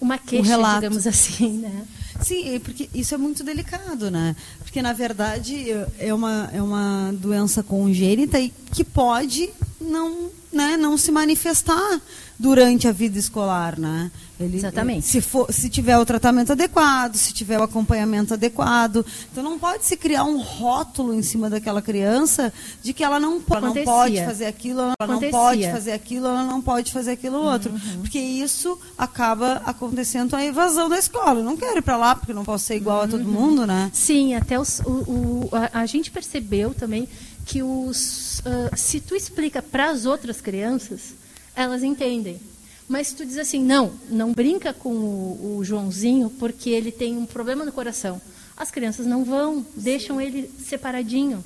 uma 0.00 0.18
queixa, 0.18 0.58
um 0.58 0.74
digamos 0.74 1.06
assim, 1.06 1.58
né? 1.58 1.86
Sim, 2.20 2.58
porque 2.60 2.90
isso 2.92 3.14
é 3.14 3.18
muito 3.18 3.44
delicado, 3.44 4.10
né? 4.10 4.34
Porque 4.58 4.82
na 4.82 4.92
verdade 4.92 5.66
é 5.98 6.12
uma 6.12 6.50
é 6.52 6.60
uma 6.60 7.12
doença 7.12 7.62
congênita 7.62 8.40
e 8.40 8.52
que 8.72 8.82
pode 8.82 9.48
não, 9.80 10.30
né, 10.52 10.76
não 10.76 10.96
se 10.96 11.10
manifestar 11.10 12.00
durante 12.38 12.88
a 12.88 12.92
vida 12.92 13.18
escolar, 13.18 13.78
né? 13.78 14.10
Ele, 14.42 14.56
Exatamente. 14.56 15.06
Se, 15.06 15.20
for, 15.20 15.52
se 15.52 15.68
tiver 15.68 15.98
o 15.98 16.04
tratamento 16.04 16.52
adequado, 16.52 17.14
se 17.16 17.32
tiver 17.32 17.58
o 17.58 17.62
acompanhamento 17.62 18.34
adequado. 18.34 19.04
Então 19.30 19.42
não 19.42 19.58
pode 19.58 19.84
se 19.84 19.96
criar 19.96 20.24
um 20.24 20.40
rótulo 20.40 21.14
em 21.14 21.22
cima 21.22 21.48
daquela 21.48 21.80
criança 21.80 22.52
de 22.82 22.92
que 22.92 23.04
ela 23.04 23.18
não, 23.18 23.40
ela 23.50 23.60
não 23.60 23.84
pode 23.84 24.24
fazer 24.24 24.46
aquilo, 24.46 24.80
ela 24.80 24.94
Acontecia. 24.98 25.30
não 25.30 25.38
pode 25.38 25.70
fazer 25.70 25.92
aquilo, 25.92 26.26
ela 26.26 26.44
não 26.44 26.60
pode 26.60 26.92
fazer 26.92 27.10
aquilo 27.12 27.38
outro. 27.38 27.72
Uhum. 27.72 28.00
Porque 28.00 28.18
isso 28.18 28.78
acaba 28.96 29.62
acontecendo 29.64 30.34
a 30.34 30.44
evasão 30.44 30.88
da 30.88 30.98
escola. 30.98 31.40
Eu 31.40 31.44
não 31.44 31.56
quero 31.56 31.78
ir 31.78 31.82
para 31.82 31.96
lá 31.96 32.14
porque 32.14 32.32
não 32.32 32.44
posso 32.44 32.64
ser 32.66 32.76
igual 32.76 32.98
uhum. 32.98 33.04
a 33.04 33.08
todo 33.08 33.24
uhum. 33.24 33.32
mundo, 33.32 33.66
né? 33.66 33.90
Sim, 33.92 34.34
até 34.34 34.58
os, 34.58 34.80
o, 34.80 34.90
o 34.90 35.48
a, 35.52 35.80
a 35.80 35.86
gente 35.86 36.10
percebeu 36.10 36.74
também 36.74 37.08
que 37.44 37.62
os, 37.62 38.40
uh, 38.40 38.76
se 38.76 39.00
tu 39.00 39.14
explica 39.14 39.60
para 39.60 39.90
as 39.90 40.06
outras 40.06 40.40
crianças, 40.40 41.14
elas 41.54 41.82
entendem. 41.82 42.40
Mas 42.88 43.08
se 43.08 43.16
tu 43.16 43.24
diz 43.24 43.38
assim, 43.38 43.62
não, 43.62 43.92
não 44.08 44.32
brinca 44.32 44.72
com 44.72 44.90
o, 44.90 45.56
o, 45.58 45.64
Joãozinho 45.64 46.30
porque 46.30 46.70
ele 46.70 46.92
tem 46.92 47.16
um 47.16 47.26
problema 47.26 47.64
no 47.64 47.72
coração. 47.72 48.20
As 48.56 48.70
crianças 48.70 49.06
não 49.06 49.24
vão, 49.24 49.64
deixam 49.76 50.20
ele 50.20 50.50
separadinho, 50.58 51.42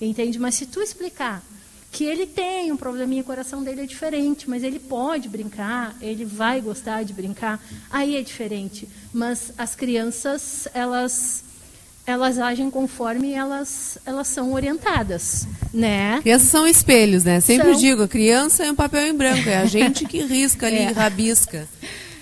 entende? 0.00 0.38
Mas 0.38 0.56
se 0.56 0.66
tu 0.66 0.80
explicar 0.80 1.42
que 1.90 2.04
ele 2.04 2.26
tem 2.26 2.70
um 2.70 2.76
probleminha, 2.76 3.22
o 3.22 3.24
coração 3.24 3.62
dele 3.62 3.82
é 3.82 3.86
diferente, 3.86 4.48
mas 4.48 4.62
ele 4.62 4.78
pode 4.78 5.28
brincar, 5.28 5.96
ele 6.00 6.24
vai 6.24 6.60
gostar 6.60 7.02
de 7.02 7.12
brincar, 7.12 7.64
aí 7.90 8.16
é 8.16 8.22
diferente. 8.22 8.88
Mas 9.12 9.52
as 9.56 9.74
crianças, 9.74 10.68
elas 10.74 11.44
elas 12.08 12.38
agem 12.38 12.70
conforme 12.70 13.34
elas, 13.34 13.98
elas 14.06 14.28
são 14.28 14.54
orientadas, 14.54 15.46
né? 15.74 16.18
Crianças 16.22 16.48
são 16.48 16.66
espelhos, 16.66 17.22
né? 17.22 17.38
Sempre 17.38 17.72
são... 17.72 17.78
digo, 17.78 18.02
a 18.04 18.08
criança 18.08 18.64
é 18.64 18.72
um 18.72 18.74
papel 18.74 19.08
em 19.08 19.14
branco, 19.14 19.46
é 19.46 19.58
a 19.58 19.66
gente 19.66 20.06
que 20.06 20.22
risca 20.22 20.68
ali, 20.68 20.78
é. 20.88 20.90
rabisca, 20.90 21.68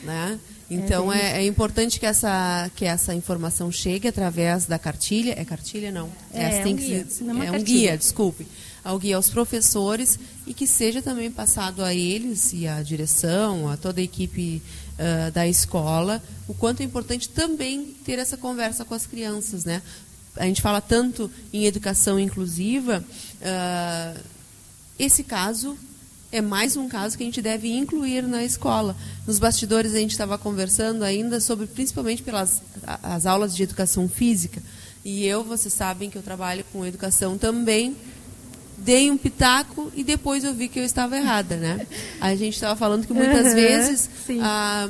né? 0.03 0.41
Então 0.69 1.13
é, 1.13 1.37
é, 1.37 1.43
é, 1.45 1.47
importante 1.47 2.01
que 2.01 2.07
essa, 2.07 2.69
que 2.75 2.85
essa 2.85 3.15
informação 3.15 3.71
chegue 3.71 4.09
através 4.09 4.67
da 4.67 4.77
cartilha. 4.77 5.37
É 5.39 5.45
cartilha 5.45 5.93
não? 5.93 6.11
É, 6.35 6.59
é 6.59 6.67
um, 6.67 6.75
guia, 6.75 7.07
é 7.47 7.51
um 7.53 7.63
guia, 7.63 7.97
desculpe. 7.97 8.45
Ao 8.83 8.99
guia 8.99 9.15
aos 9.15 9.31
professores 9.31 10.19
e 10.49 10.53
que 10.53 10.67
seja 10.67 11.01
também 11.01 11.31
passado 11.31 11.85
a 11.85 11.95
eles 11.95 12.53
e 12.53 12.67
à 12.67 12.83
direção, 12.83 13.69
a 13.69 13.77
toda 13.77 14.01
a 14.01 14.03
equipe 14.03 14.61
uh, 14.99 15.31
da 15.31 15.47
escola, 15.47 16.23
o 16.49 16.55
quanto 16.55 16.81
é 16.81 16.85
importante 16.85 17.29
também 17.29 17.95
ter 18.05 18.19
essa 18.19 18.37
conversa 18.37 18.85
com 18.85 18.95
as 18.95 19.07
crianças, 19.07 19.65
né? 19.65 19.83
A 20.37 20.45
gente 20.45 20.61
fala 20.61 20.81
tanto 20.81 21.31
em 21.53 21.65
educação 21.65 22.19
inclusiva, 22.19 23.03
uh, 23.41 24.21
esse 24.99 25.23
caso 25.23 25.77
é 26.33 26.41
mais 26.41 26.77
um 26.77 26.89
caso 26.89 27.17
que 27.17 27.23
a 27.23 27.27
gente 27.27 27.41
deve 27.41 27.73
incluir 27.73 28.23
na 28.23 28.45
escola. 28.45 28.97
Nos 29.27 29.39
bastidores 29.39 29.95
a 29.95 29.99
gente 29.99 30.11
estava 30.11 30.37
conversando 30.37 31.03
ainda 31.03 31.41
sobre, 31.41 31.67
principalmente 31.67 32.23
pelas 32.23 32.61
as 33.03 33.27
aulas 33.27 33.55
de 33.55 33.63
educação 33.63 34.09
física. 34.09 34.61
E 35.05 35.25
eu, 35.25 35.45
vocês 35.45 35.73
sabem 35.73 36.11
que 36.11 36.19
eu 36.19 36.23
trabalho 36.23 36.65
com 36.73 36.85
educação 36.85 37.39
também 37.39 37.97
dei 38.79 39.11
um 39.11 39.17
pitaco 39.17 39.91
e 39.95 40.05
depois 40.05 40.45
eu 40.45 40.53
vi 40.53 40.69
que 40.69 40.79
eu 40.79 40.85
estava 40.85 41.17
errada, 41.17 41.57
né? 41.57 41.87
A 42.21 42.35
gente 42.35 42.55
estava 42.55 42.77
falando 42.77 43.07
que 43.07 43.13
muitas 43.13 43.47
uhum, 43.47 43.55
vezes 43.55 44.11
a, 44.41 44.89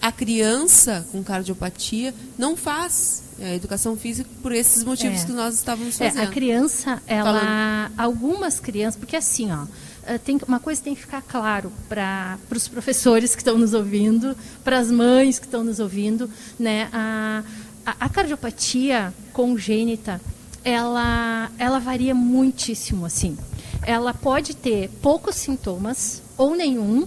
a, 0.00 0.12
criança 0.12 1.06
com 1.12 1.22
cardiopatia 1.22 2.14
não 2.38 2.56
faz 2.56 3.22
a 3.40 3.54
educação 3.54 3.96
física 3.96 4.28
por 4.42 4.52
esses 4.52 4.82
motivos 4.82 5.22
é. 5.22 5.26
que 5.26 5.32
nós 5.32 5.54
estávamos 5.54 5.96
fazendo. 5.96 6.20
É, 6.20 6.24
a 6.24 6.26
criança, 6.28 7.02
ela, 7.06 7.40
falando. 7.40 7.92
algumas 7.98 8.58
crianças, 8.58 8.98
porque 8.98 9.16
assim, 9.16 9.52
ó, 9.52 9.66
eh, 10.06 10.18
tem, 10.18 10.38
uma 10.46 10.58
coisa 10.58 10.80
tem 10.80 10.94
que 10.94 11.00
ficar 11.00 11.22
claro 11.22 11.70
para 11.88 12.38
os 12.50 12.68
professores 12.68 13.34
que 13.34 13.42
estão 13.42 13.58
nos 13.58 13.74
ouvindo, 13.74 14.36
para 14.64 14.78
as 14.78 14.90
mães 14.90 15.38
que 15.38 15.46
estão 15.46 15.62
nos 15.62 15.80
ouvindo, 15.80 16.30
né? 16.58 16.88
A, 16.92 17.42
a, 17.84 17.96
a 18.00 18.08
cardiopatia 18.08 19.12
congênita, 19.32 20.20
ela, 20.66 21.48
ela 21.58 21.78
varia 21.78 22.12
muitíssimo, 22.12 23.06
assim. 23.06 23.38
Ela 23.82 24.12
pode 24.12 24.56
ter 24.56 24.90
poucos 25.00 25.36
sintomas 25.36 26.20
ou 26.36 26.56
nenhum, 26.56 27.06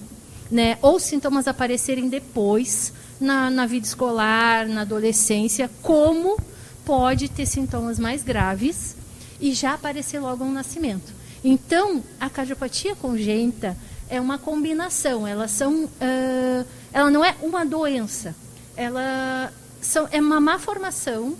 né? 0.49 0.78
Ou 0.82 0.97
sintomas 0.97 1.45
aparecerem 1.45 2.07
depois 2.07 2.93
na, 3.20 3.49
na 3.49 3.66
vida 3.66 3.86
escolar, 3.86 4.66
na 4.66 4.82
adolescência, 4.82 5.70
como 5.82 6.39
pode 6.86 7.28
ter 7.28 7.45
sintomas 7.45 7.99
mais 7.99 8.24
graves 8.24 8.95
e 9.41 9.51
já 9.53 9.74
aparecer 9.74 10.22
logo 10.22 10.45
no 10.45 10.53
nascimento. 10.53 11.14
Então, 11.43 12.01
a 12.18 12.30
cardiopatia 12.30 12.95
congênita 12.95 13.76
é 14.10 14.22
uma 14.22 14.38
combinação. 14.38 15.28
Elas 15.28 15.51
são, 15.51 15.84
uh, 15.84 16.66
ela 16.93 17.12
não 17.12 17.26
é 17.26 17.36
uma 17.41 17.66
doença. 17.66 18.34
Ela 18.78 19.51
são, 19.82 20.07
é 20.12 20.22
uma 20.22 20.39
má 20.39 20.57
formação 20.57 21.36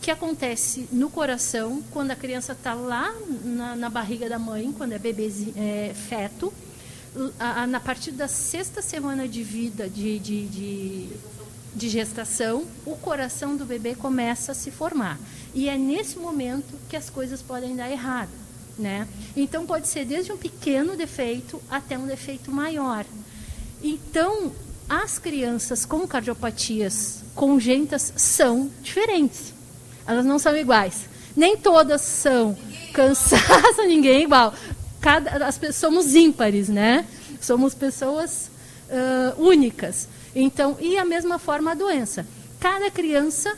que 0.00 0.10
acontece 0.10 0.88
no 0.92 1.10
coração 1.10 1.82
quando 1.90 2.12
a 2.12 2.16
criança 2.16 2.52
está 2.52 2.74
lá 2.74 3.14
na, 3.44 3.76
na, 3.76 3.90
barriga 3.90 4.28
da 4.28 4.38
mãe, 4.38 4.72
quando 4.72 4.92
é 4.92 4.98
bebê 4.98 5.30
é, 5.56 5.92
feto, 5.94 6.52
a, 7.38 7.62
a, 7.62 7.66
na 7.66 7.80
partir 7.80 8.12
da 8.12 8.28
sexta 8.28 8.80
semana 8.80 9.26
de 9.26 9.42
vida 9.42 9.88
de, 9.88 10.18
de, 10.18 10.46
de, 10.46 11.08
de 11.74 11.88
gestação, 11.88 12.64
o 12.86 12.96
coração 12.96 13.56
do 13.56 13.64
bebê 13.64 13.94
começa 13.94 14.52
a 14.52 14.54
se 14.54 14.70
formar. 14.70 15.18
E 15.54 15.68
é 15.68 15.76
nesse 15.76 16.18
momento 16.18 16.74
que 16.88 16.96
as 16.96 17.10
coisas 17.10 17.42
podem 17.42 17.74
dar 17.74 17.90
errado. 17.90 18.30
Né? 18.78 19.08
Então 19.36 19.66
pode 19.66 19.88
ser 19.88 20.04
desde 20.04 20.30
um 20.30 20.36
pequeno 20.36 20.96
defeito 20.96 21.60
até 21.68 21.98
um 21.98 22.06
defeito 22.06 22.52
maior. 22.52 23.04
Então, 23.82 24.52
as 24.88 25.18
crianças 25.18 25.84
com 25.84 26.06
cardiopatias 26.06 27.24
congênitas 27.34 28.12
são 28.16 28.70
diferentes. 28.82 29.57
Elas 30.08 30.24
não 30.24 30.38
são 30.38 30.56
iguais. 30.56 31.06
Nem 31.36 31.54
todas 31.58 32.00
são. 32.00 32.56
Cansaço, 32.94 33.82
ninguém 33.86 34.16
é 34.16 34.22
igual. 34.22 34.54
Cada, 35.02 35.46
as, 35.46 35.60
somos 35.76 36.14
ímpares, 36.14 36.70
né? 36.70 37.04
Somos 37.38 37.74
pessoas 37.74 38.50
uh, 38.88 39.40
únicas. 39.40 40.08
Então, 40.34 40.78
e 40.80 40.96
a 40.96 41.04
mesma 41.04 41.38
forma 41.38 41.72
a 41.72 41.74
doença. 41.74 42.26
Cada 42.58 42.90
criança 42.90 43.54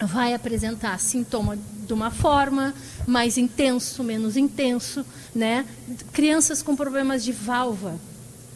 vai 0.00 0.34
apresentar 0.34 1.00
sintoma 1.00 1.58
de 1.86 1.92
uma 1.92 2.10
forma, 2.10 2.72
mais 3.06 3.36
intenso, 3.36 4.04
menos 4.04 4.36
intenso, 4.36 5.04
né? 5.34 5.66
Crianças 6.12 6.62
com 6.62 6.76
problemas 6.76 7.24
de 7.24 7.32
válvula, 7.32 7.98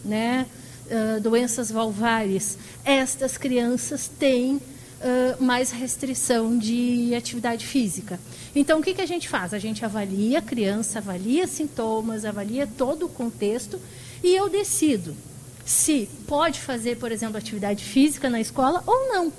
né? 0.05 0.47
Uh, 0.87 1.21
doenças 1.21 1.73
valvares. 1.73 2.57
Estas 2.85 3.37
crianças 3.37 4.09
têm 4.09 4.61
uh, 5.01 5.43
mais 5.43 5.71
restrição 5.71 6.57
de 6.57 7.15
atividade 7.15 7.67
física. 7.67 8.21
Então, 8.55 8.81
o 8.81 8.83
que, 8.83 8.95
que 8.95 9.01
a 9.01 9.07
gente 9.07 9.29
faz? 9.29 9.55
A 9.55 9.59
gente 9.59 9.85
avalia 9.85 10.39
a 10.39 10.43
criança, 10.43 10.99
avalia 10.99 11.47
sintomas, 11.47 12.25
avalia 12.25 12.67
todo 12.67 13.07
o 13.07 13.09
contexto 13.09 13.81
e 14.23 14.35
eu 14.35 14.49
decido 14.49 15.17
se 15.65 16.09
pode 16.27 16.61
fazer, 16.61 16.99
por 16.99 17.13
exemplo, 17.13 17.37
atividade 17.37 17.85
física 17.85 18.29
na 18.29 18.41
escola 18.41 18.83
ou 18.87 19.09
não. 19.09 19.33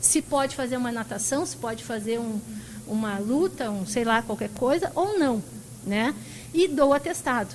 Se 0.00 0.20
pode 0.20 0.54
fazer 0.54 0.76
uma 0.76 0.92
natação, 0.92 1.46
se 1.46 1.56
pode 1.56 1.82
fazer 1.82 2.18
um, 2.18 2.38
uma 2.86 3.18
luta, 3.18 3.70
um 3.70 3.86
sei 3.86 4.04
lá, 4.04 4.20
qualquer 4.22 4.50
coisa, 4.50 4.92
ou 4.94 5.18
não. 5.18 5.42
Né? 5.86 6.14
E 6.52 6.68
dou 6.68 6.92
atestado. 6.92 7.54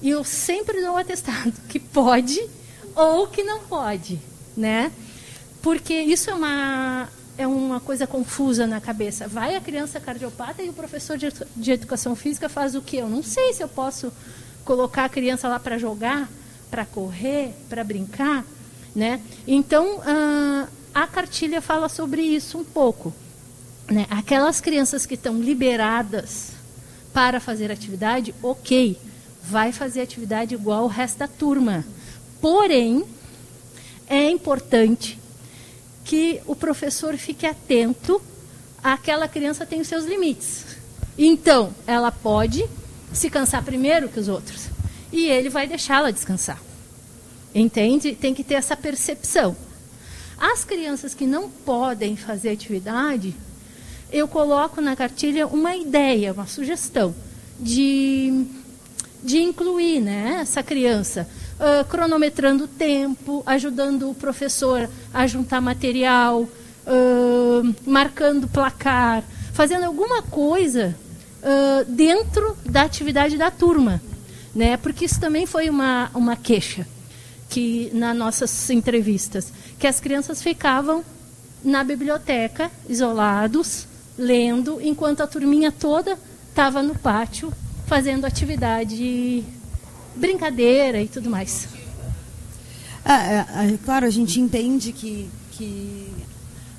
E 0.00 0.08
eu 0.08 0.24
sempre 0.24 0.80
dou 0.80 0.96
atestado 0.96 1.52
que 1.68 1.78
pode 1.78 2.40
ou 2.94 3.26
que 3.26 3.42
não 3.42 3.60
pode. 3.60 4.18
Né? 4.56 4.90
Porque 5.62 5.94
isso 5.94 6.28
é 6.28 6.34
uma, 6.34 7.08
é 7.38 7.46
uma 7.46 7.80
coisa 7.80 8.06
confusa 8.06 8.66
na 8.66 8.80
cabeça. 8.80 9.28
Vai 9.28 9.54
a 9.54 9.60
criança 9.60 10.00
cardiopata 10.00 10.62
e 10.62 10.68
o 10.68 10.72
professor 10.72 11.16
de, 11.16 11.32
de 11.56 11.72
educação 11.72 12.14
física 12.14 12.48
faz 12.48 12.74
o 12.74 12.82
quê? 12.82 12.98
Eu 12.98 13.08
não 13.08 13.22
sei 13.22 13.52
se 13.52 13.62
eu 13.62 13.68
posso 13.68 14.12
colocar 14.64 15.04
a 15.04 15.08
criança 15.08 15.48
lá 15.48 15.58
para 15.58 15.78
jogar 15.78 16.28
para 16.72 16.86
correr, 16.86 17.54
para 17.68 17.84
brincar, 17.84 18.46
né? 18.96 19.20
Então, 19.46 20.00
ah, 20.06 20.66
a 20.94 21.06
cartilha 21.06 21.60
fala 21.60 21.86
sobre 21.86 22.22
isso 22.22 22.56
um 22.56 22.64
pouco. 22.64 23.12
Né? 23.90 24.06
Aquelas 24.08 24.58
crianças 24.58 25.04
que 25.04 25.12
estão 25.12 25.38
liberadas 25.38 26.52
para 27.12 27.40
fazer 27.40 27.70
atividade, 27.70 28.34
ok, 28.42 28.98
vai 29.42 29.70
fazer 29.70 30.00
atividade 30.00 30.54
igual 30.54 30.84
o 30.84 30.88
resto 30.88 31.18
da 31.18 31.28
turma. 31.28 31.84
Porém, 32.40 33.04
é 34.08 34.30
importante 34.30 35.18
que 36.04 36.40
o 36.46 36.56
professor 36.56 37.16
fique 37.16 37.46
atento 37.46 38.20
àquela 38.82 39.28
criança 39.28 39.66
tem 39.66 39.80
os 39.80 39.88
seus 39.88 40.04
limites. 40.04 40.64
Então, 41.16 41.72
ela 41.86 42.10
pode 42.10 42.64
se 43.12 43.28
cansar 43.28 43.62
primeiro 43.62 44.08
que 44.08 44.18
os 44.18 44.28
outros 44.28 44.72
e 45.12 45.26
ele 45.26 45.50
vai 45.50 45.68
deixá-la 45.68 46.10
descansar. 46.10 46.60
Entende? 47.54 48.14
Tem 48.14 48.32
que 48.32 48.42
ter 48.42 48.54
essa 48.54 48.76
percepção. 48.76 49.54
As 50.38 50.64
crianças 50.64 51.14
que 51.14 51.26
não 51.26 51.50
podem 51.50 52.16
fazer 52.16 52.48
atividade, 52.50 53.36
eu 54.10 54.26
coloco 54.26 54.80
na 54.80 54.96
cartilha 54.96 55.46
uma 55.46 55.76
ideia, 55.76 56.32
uma 56.32 56.46
sugestão 56.46 57.14
de, 57.60 58.46
de 59.22 59.38
incluir 59.38 60.00
né, 60.00 60.38
essa 60.40 60.62
criança, 60.62 61.28
uh, 61.58 61.84
cronometrando 61.86 62.64
o 62.64 62.68
tempo, 62.68 63.42
ajudando 63.46 64.10
o 64.10 64.14
professor 64.14 64.88
a 65.12 65.26
juntar 65.26 65.60
material, 65.60 66.42
uh, 66.42 67.74
marcando 67.86 68.48
placar, 68.48 69.22
fazendo 69.52 69.84
alguma 69.84 70.22
coisa 70.22 70.94
uh, 71.42 71.84
dentro 71.90 72.56
da 72.64 72.82
atividade 72.82 73.36
da 73.36 73.50
turma 73.50 74.00
né? 74.54 74.76
Porque 74.76 75.04
isso 75.04 75.18
também 75.18 75.46
foi 75.46 75.68
uma, 75.68 76.10
uma 76.14 76.36
queixa 76.36 76.86
que 77.48 77.90
nas 77.92 78.16
nossas 78.16 78.70
entrevistas, 78.70 79.52
que 79.78 79.86
as 79.86 80.00
crianças 80.00 80.42
ficavam 80.42 81.04
na 81.62 81.84
biblioteca, 81.84 82.70
isolados, 82.88 83.86
lendo, 84.16 84.80
enquanto 84.80 85.22
a 85.22 85.26
turminha 85.26 85.70
toda 85.70 86.18
estava 86.48 86.82
no 86.82 86.94
pátio 86.94 87.52
fazendo 87.86 88.24
atividade, 88.24 89.44
brincadeira 90.16 91.00
e 91.00 91.08
tudo 91.08 91.30
mais. 91.30 91.68
É, 93.04 93.12
é, 93.12 93.46
é, 93.74 93.78
claro, 93.84 94.06
a 94.06 94.10
gente 94.10 94.40
entende 94.40 94.92
que, 94.92 95.28
que 95.52 96.08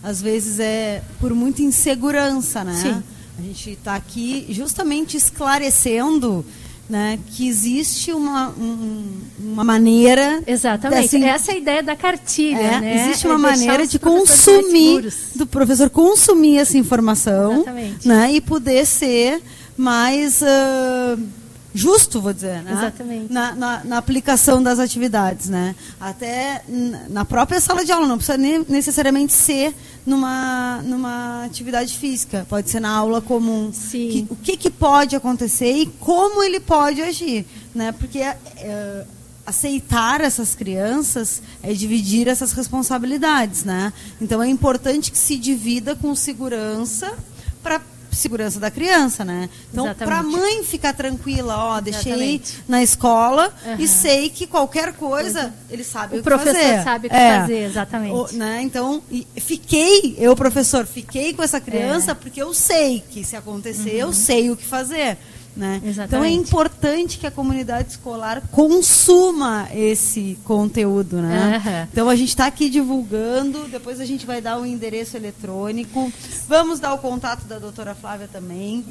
às 0.01 0.21
vezes 0.21 0.59
é 0.59 1.01
por 1.19 1.33
muita 1.33 1.61
insegurança, 1.61 2.63
né? 2.63 2.75
Sim. 2.75 3.03
A 3.37 3.41
gente 3.41 3.71
está 3.71 3.95
aqui 3.95 4.45
justamente 4.49 5.17
esclarecendo 5.17 6.45
né, 6.89 7.17
que 7.31 7.47
existe 7.47 8.11
uma, 8.11 8.49
um, 8.49 9.05
uma 9.39 9.63
maneira. 9.63 10.43
Exatamente. 10.45 11.23
Essa 11.23 11.51
é 11.51 11.55
a 11.55 11.57
ideia 11.57 11.83
da 11.83 11.95
cartilha. 11.95 12.57
É, 12.57 12.79
né? 12.79 13.05
Existe 13.05 13.25
é 13.25 13.29
uma 13.29 13.39
maneira 13.39 13.87
de 13.87 13.97
consumir, 13.97 15.11
do 15.35 15.47
professor 15.47 15.89
consumir 15.89 16.57
essa 16.57 16.77
informação 16.77 17.53
Exatamente. 17.53 18.07
né, 18.07 18.33
e 18.33 18.41
poder 18.41 18.85
ser 18.85 19.41
mais. 19.75 20.41
Uh, 20.41 21.42
justo, 21.73 22.21
vou 22.21 22.33
dizer, 22.33 22.61
né? 22.61 22.71
Exatamente. 22.71 23.33
Na, 23.33 23.55
na, 23.55 23.83
na, 23.83 23.97
aplicação 23.97 24.61
das 24.61 24.79
atividades, 24.79 25.49
né? 25.49 25.75
Até 25.99 26.63
na 27.09 27.25
própria 27.25 27.59
sala 27.59 27.83
de 27.83 27.91
aula, 27.91 28.07
não 28.07 28.17
precisa 28.17 28.37
nem 28.37 28.63
necessariamente 28.69 29.33
ser 29.33 29.73
numa, 30.05 30.81
numa 30.83 31.43
atividade 31.45 31.97
física, 31.97 32.45
pode 32.49 32.69
ser 32.69 32.79
na 32.79 32.91
aula 32.91 33.21
comum. 33.21 33.71
Sim. 33.73 34.09
Que, 34.09 34.27
o 34.29 34.35
que, 34.35 34.57
que 34.57 34.69
pode 34.69 35.15
acontecer 35.15 35.71
e 35.71 35.87
como 35.99 36.43
ele 36.43 36.59
pode 36.59 37.01
agir, 37.01 37.45
né? 37.73 37.91
Porque 37.91 38.19
é, 38.19 39.05
aceitar 39.45 40.21
essas 40.21 40.55
crianças 40.55 41.41
é 41.61 41.73
dividir 41.73 42.27
essas 42.27 42.53
responsabilidades, 42.53 43.63
né? 43.63 43.91
Então 44.21 44.41
é 44.41 44.47
importante 44.47 45.11
que 45.11 45.17
se 45.17 45.37
divida 45.37 45.95
com 45.95 46.15
segurança 46.15 47.13
para 47.61 47.81
segurança 48.13 48.59
da 48.59 48.69
criança, 48.71 49.23
né? 49.25 49.49
Então, 49.71 49.93
para 49.95 50.19
a 50.19 50.23
mãe 50.23 50.63
ficar 50.63 50.93
tranquila, 50.93 51.55
ó, 51.57 51.81
deixei 51.81 52.11
Exatamente. 52.13 52.63
na 52.67 52.83
escola 52.83 53.53
Uhum. 53.65 53.75
e 53.79 53.87
sei 53.87 54.29
que 54.29 54.45
qualquer 54.47 54.93
coisa 54.93 55.53
ele 55.69 55.83
sabe 55.83 56.15
o, 56.15 56.19
O 56.19 56.21
que 56.21 56.23
professor 56.23 56.53
fazer. 56.61 56.83
sabe 56.83 57.07
o 57.07 57.09
que 57.09 57.15
É. 57.15 57.39
fazer, 57.39 57.63
exatamente. 57.65 58.13
O- 58.13 58.37
né? 58.37 58.61
Então, 58.61 59.01
fiquei, 59.37 60.15
eu 60.17 60.35
professor, 60.35 60.85
fiquei 60.85 61.33
com 61.33 61.43
essa 61.43 61.59
criança 61.59 62.11
É. 62.11 62.15
porque 62.15 62.41
eu 62.41 62.53
sei 62.53 63.03
que 63.09 63.23
se 63.23 63.35
acontecer, 63.35 63.95
eu 63.95 64.07
Uhum. 64.07 64.13
sei 64.13 64.49
o 64.51 64.55
que 64.55 64.65
fazer. 64.65 65.17
Né? 65.55 65.79
Então 65.83 66.23
é 66.23 66.31
importante 66.31 67.19
que 67.19 67.27
a 67.27 67.31
comunidade 67.31 67.91
escolar 67.91 68.41
consuma 68.51 69.67
esse 69.71 70.35
conteúdo, 70.43 71.17
né? 71.17 71.61
Aham. 71.63 71.87
Então 71.91 72.09
a 72.09 72.15
gente 72.15 72.29
está 72.29 72.47
aqui 72.47 72.69
divulgando, 72.69 73.67
depois 73.67 73.99
a 73.99 74.05
gente 74.05 74.25
vai 74.25 74.41
dar 74.41 74.59
o 74.59 74.65
endereço 74.65 75.15
eletrônico. 75.15 76.11
Vamos 76.47 76.79
dar 76.79 76.93
o 76.95 76.97
contato 76.97 77.45
da 77.45 77.59
doutora 77.59 77.93
Flávia 77.93 78.27
também. 78.31 78.83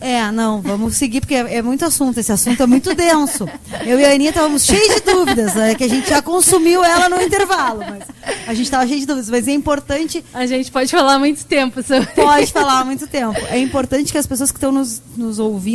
É, 0.00 0.30
não, 0.30 0.60
vamos 0.60 0.96
seguir, 0.96 1.20
porque 1.20 1.34
é, 1.34 1.56
é 1.56 1.62
muito 1.62 1.84
assunto, 1.84 2.18
esse 2.20 2.32
assunto 2.32 2.62
é 2.62 2.66
muito 2.66 2.94
denso. 2.94 3.48
Eu 3.86 3.98
e 3.98 4.04
a 4.04 4.12
Aninha 4.12 4.30
estávamos 4.30 4.64
cheios 4.64 4.94
de 4.94 5.00
dúvidas, 5.00 5.54
né, 5.54 5.74
que 5.74 5.84
a 5.84 5.88
gente 5.88 6.08
já 6.08 6.22
consumiu 6.22 6.82
ela 6.84 7.08
no 7.08 7.20
intervalo, 7.20 7.80
mas 7.80 8.04
a 8.46 8.54
gente 8.54 8.64
estava 8.64 8.86
cheio 8.86 9.00
de 9.00 9.06
dúvidas, 9.06 9.30
mas 9.30 9.46
é 9.48 9.52
importante... 9.52 10.24
A 10.32 10.46
gente 10.46 10.70
pode 10.70 10.90
falar 10.90 11.14
há 11.14 11.18
muito 11.18 11.44
tempo 11.44 11.82
sobre 11.82 12.06
Pode 12.14 12.52
falar 12.52 12.80
há 12.80 12.84
muito 12.84 13.06
tempo. 13.06 13.38
É 13.48 13.58
importante 13.58 14.10
que 14.10 14.18
as 14.18 14.26
pessoas 14.26 14.50
que 14.50 14.56
estão 14.56 14.72
nos, 14.72 15.02
nos 15.16 15.38
ouvindo, 15.38 15.69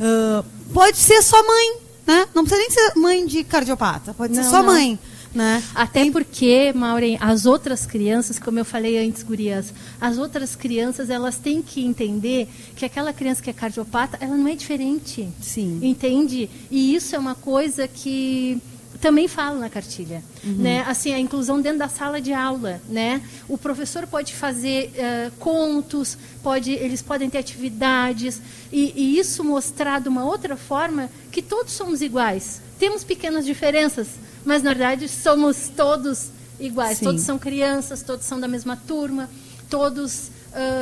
ah, 0.00 0.44
pode 0.72 0.96
ser 0.96 1.22
sua 1.22 1.42
mãe, 1.42 1.76
né? 2.06 2.26
Não 2.34 2.44
precisa 2.44 2.60
nem 2.60 2.70
ser 2.70 2.98
mãe 2.98 3.26
de 3.26 3.44
cardiopata, 3.44 4.14
pode 4.14 4.34
ser 4.34 4.42
Não, 4.42 4.50
sua 4.50 4.62
não. 4.62 4.66
mãe. 4.66 4.98
Né? 5.34 5.60
Até 5.74 6.08
porque, 6.12 6.72
Maureen, 6.72 7.18
as 7.20 7.44
outras 7.44 7.84
crianças, 7.84 8.38
como 8.38 8.60
eu 8.60 8.64
falei 8.64 9.04
antes, 9.04 9.20
gurias, 9.24 9.74
as 10.00 10.16
outras 10.16 10.54
crianças, 10.54 11.10
elas 11.10 11.36
têm 11.36 11.60
que 11.60 11.84
entender 11.84 12.48
que 12.76 12.84
aquela 12.84 13.12
criança 13.12 13.42
que 13.42 13.50
é 13.50 13.52
cardiopata, 13.52 14.16
ela 14.20 14.36
não 14.36 14.46
é 14.46 14.54
diferente. 14.54 15.28
Sim. 15.42 15.80
Entende? 15.82 16.48
E 16.70 16.94
isso 16.94 17.16
é 17.16 17.18
uma 17.18 17.34
coisa 17.34 17.88
que 17.88 18.62
também 19.04 19.28
falo 19.28 19.60
na 19.60 19.68
cartilha, 19.68 20.22
Uhum. 20.42 20.54
né? 20.54 20.82
Assim, 20.88 21.12
a 21.12 21.18
inclusão 21.18 21.60
dentro 21.60 21.80
da 21.80 21.88
sala 21.90 22.22
de 22.22 22.32
aula, 22.32 22.80
né? 22.88 23.20
O 23.46 23.58
professor 23.58 24.06
pode 24.06 24.32
fazer 24.34 24.90
eh, 24.96 25.30
contos, 25.38 26.16
pode, 26.42 26.70
eles 26.72 27.02
podem 27.02 27.28
ter 27.28 27.36
atividades 27.36 28.40
e, 28.72 28.94
e 28.96 29.18
isso 29.18 29.44
mostrar 29.44 30.00
de 30.00 30.08
uma 30.08 30.24
outra 30.24 30.56
forma 30.56 31.10
que 31.30 31.42
todos 31.42 31.74
somos 31.74 32.00
iguais. 32.00 32.62
Temos 32.78 33.04
pequenas 33.04 33.44
diferenças, 33.44 34.08
mas 34.42 34.62
na 34.62 34.70
verdade 34.72 35.06
somos 35.06 35.68
todos 35.76 36.30
iguais. 36.58 36.96
Sim. 36.96 37.04
Todos 37.04 37.20
são 37.24 37.38
crianças, 37.38 38.00
todos 38.02 38.24
são 38.24 38.40
da 38.40 38.48
mesma 38.48 38.74
turma, 38.74 39.28
todos 39.68 40.30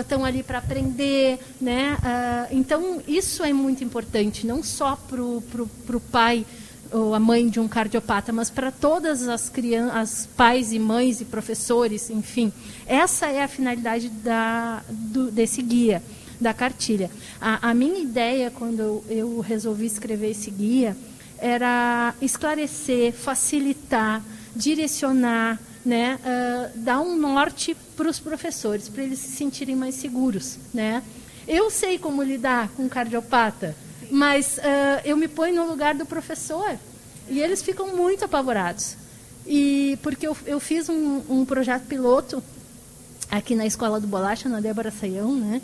estão 0.01 0.25
ali 0.25 0.45
para 0.45 0.59
aprender, 0.59 1.41
né? 1.61 1.97
Ah, 2.05 2.47
então 2.53 3.03
isso 3.09 3.43
é 3.43 3.53
muito 3.53 3.83
importante, 3.83 4.47
não 4.47 4.63
só 4.63 4.95
para 4.95 5.21
o 5.23 6.01
pai 6.13 6.47
ou 6.93 7.15
a 7.15 7.19
mãe 7.21 7.49
de 7.49 7.59
um 7.59 7.67
cardiopata, 7.69 8.33
mas 8.33 8.51
para 8.51 8.71
todas 8.71 9.27
as 9.29 9.49
crianças, 9.49 10.29
pais 10.37 10.73
e 10.73 10.79
mães 10.79 11.21
e 11.21 11.25
professores, 11.25 12.11
enfim. 12.11 12.53
Essa 12.87 13.29
é 13.29 13.43
a 13.43 13.49
finalidade 13.49 14.09
da, 14.09 14.83
do- 14.89 15.31
desse 15.31 15.63
guia, 15.63 16.03
da 16.41 16.53
cartilha. 16.53 17.11
A, 17.41 17.71
a 17.71 17.75
minha 17.75 17.99
ideia, 17.99 18.51
quando 18.51 18.81
eu, 18.81 19.05
eu 19.09 19.41
resolvi 19.41 19.87
escrever 19.87 20.31
esse 20.31 20.51
guia, 20.51 20.97
era 21.39 22.15
esclarecer, 22.21 23.13
facilitar, 23.13 24.23
direcionar, 24.55 25.59
né, 25.85 26.19
ah, 26.25 26.71
dar 26.77 27.01
um 27.01 27.17
norte 27.17 27.77
para 27.97 28.09
os 28.09 28.19
professores, 28.21 28.89
para 28.89 29.03
eles 29.03 29.19
se 29.19 29.37
sentirem 29.37 29.75
mais 29.77 29.95
seguros. 29.97 30.59
Né? 30.73 31.03
Eu 31.47 31.71
sei 31.71 31.99
como 31.99 32.23
lidar 32.23 32.69
com 32.77 32.85
um 32.85 32.89
cardiopata, 32.89 33.75
mas 34.13 34.59
ah, 34.59 35.01
eu 35.07 35.17
me 35.17 35.27
ponho 35.27 35.55
no 35.55 35.67
lugar 35.67 35.95
do 35.95 36.05
professor 36.05 36.77
e 37.29 37.41
eles 37.41 37.63
ficam 37.63 37.97
muito 37.97 38.25
apavorados. 38.25 38.97
E 39.47 39.99
porque 40.03 40.27
eu, 40.27 40.37
eu 40.47 40.61
fiz 40.61 40.89
um, 40.89 41.23
um 41.29 41.45
projeto 41.45 41.85
piloto 41.85 42.43
aqui 43.31 43.55
na 43.55 43.65
Escola 43.65 43.99
do 43.99 44.07
Bolacha, 44.07 44.49
na 44.49 44.61
Débora 44.61 44.91
Saião, 44.91 45.35
né? 45.35 45.63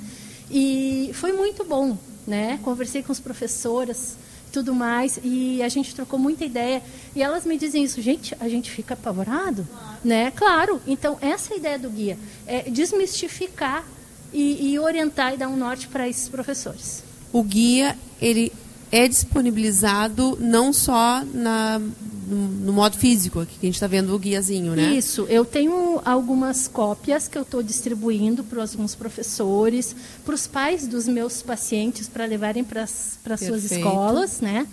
E 0.50 1.10
foi 1.12 1.32
muito 1.32 1.62
bom, 1.62 1.96
né? 2.26 2.58
Conversei 2.64 3.02
com 3.02 3.12
as 3.12 3.20
professoras, 3.20 4.16
tudo 4.50 4.74
mais, 4.74 5.20
e 5.22 5.62
a 5.62 5.68
gente 5.68 5.94
trocou 5.94 6.18
muita 6.18 6.44
ideia. 6.44 6.82
E 7.14 7.22
elas 7.22 7.44
me 7.44 7.58
dizem 7.58 7.84
isso, 7.84 8.00
gente, 8.00 8.34
a 8.40 8.48
gente 8.48 8.70
fica 8.70 8.94
apavorado, 8.94 9.68
né? 10.02 10.30
Claro. 10.30 10.80
Então 10.86 11.18
essa 11.20 11.52
é 11.52 11.54
a 11.54 11.58
ideia 11.58 11.78
do 11.78 11.90
guia, 11.90 12.18
é 12.46 12.62
desmistificar 12.62 13.84
e, 14.32 14.72
e 14.72 14.78
orientar 14.78 15.34
e 15.34 15.36
dar 15.36 15.48
um 15.48 15.56
norte 15.56 15.86
para 15.86 16.08
esses 16.08 16.30
professores. 16.30 17.07
O 17.32 17.42
guia, 17.42 17.96
ele 18.20 18.52
é 18.90 19.06
disponibilizado 19.06 20.36
não 20.40 20.72
só 20.72 21.22
na, 21.34 21.78
no, 21.78 22.48
no 22.48 22.72
modo 22.72 22.96
físico, 22.96 23.40
aqui 23.40 23.52
que 23.58 23.66
a 23.66 23.68
gente 23.68 23.74
está 23.74 23.86
vendo 23.86 24.14
o 24.14 24.18
guiazinho, 24.18 24.74
né? 24.74 24.94
Isso, 24.94 25.26
eu 25.28 25.44
tenho 25.44 26.00
algumas 26.04 26.66
cópias 26.68 27.28
que 27.28 27.36
eu 27.36 27.42
estou 27.42 27.62
distribuindo 27.62 28.42
para 28.44 28.62
alguns 28.62 28.94
professores, 28.94 29.94
para 30.24 30.34
os 30.34 30.46
pais 30.46 30.86
dos 30.86 31.06
meus 31.06 31.42
pacientes 31.42 32.08
para 32.08 32.24
levarem 32.24 32.64
para 32.64 32.82
as 32.84 33.18
suas 33.40 33.70
escolas, 33.70 34.40
né? 34.40 34.66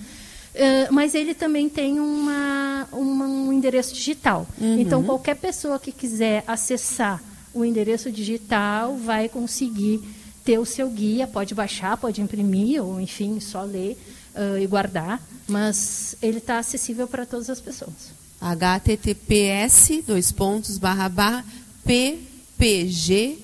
Uh, 0.53 0.93
mas 0.93 1.13
ele 1.13 1.33
também 1.33 1.67
tem 1.67 1.99
uma, 1.99 2.87
uma- 2.93 3.25
um 3.25 3.51
endereço 3.51 3.93
digital. 3.93 4.47
Uhum. 4.57 4.79
Então, 4.79 5.03
qualquer 5.03 5.35
pessoa 5.35 5.77
que 5.77 5.91
quiser 5.91 6.45
acessar 6.47 7.21
o 7.53 7.65
endereço 7.65 8.09
digital 8.09 8.95
vai 8.95 9.27
conseguir 9.27 10.01
ter 10.45 10.59
o 10.59 10.65
seu 10.65 10.89
guia, 10.89 11.27
pode 11.27 11.53
baixar, 11.55 11.97
pode 11.97 12.21
imprimir, 12.21 12.81
ou 12.81 13.01
enfim, 13.01 13.39
só 13.39 13.63
ler 13.63 13.97
uh, 14.35 14.57
e 14.59 14.67
guardar. 14.67 15.19
Mas 15.47 16.15
ele 16.21 16.37
está 16.37 16.59
acessível 16.59 17.07
para 17.07 17.25
todas 17.25 17.49
as 17.49 17.59
pessoas. 17.59 18.13
https 18.39 20.03
dois 20.05 20.31
pontos 20.31 20.77
barra 20.77 21.09
barra 21.09 21.43
ppgcs.furg.br 21.83 23.35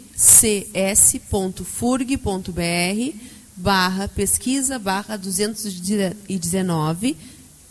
barra 3.55 4.07
pesquisa 4.07 4.77
barra 4.79 5.17
219 5.17 7.17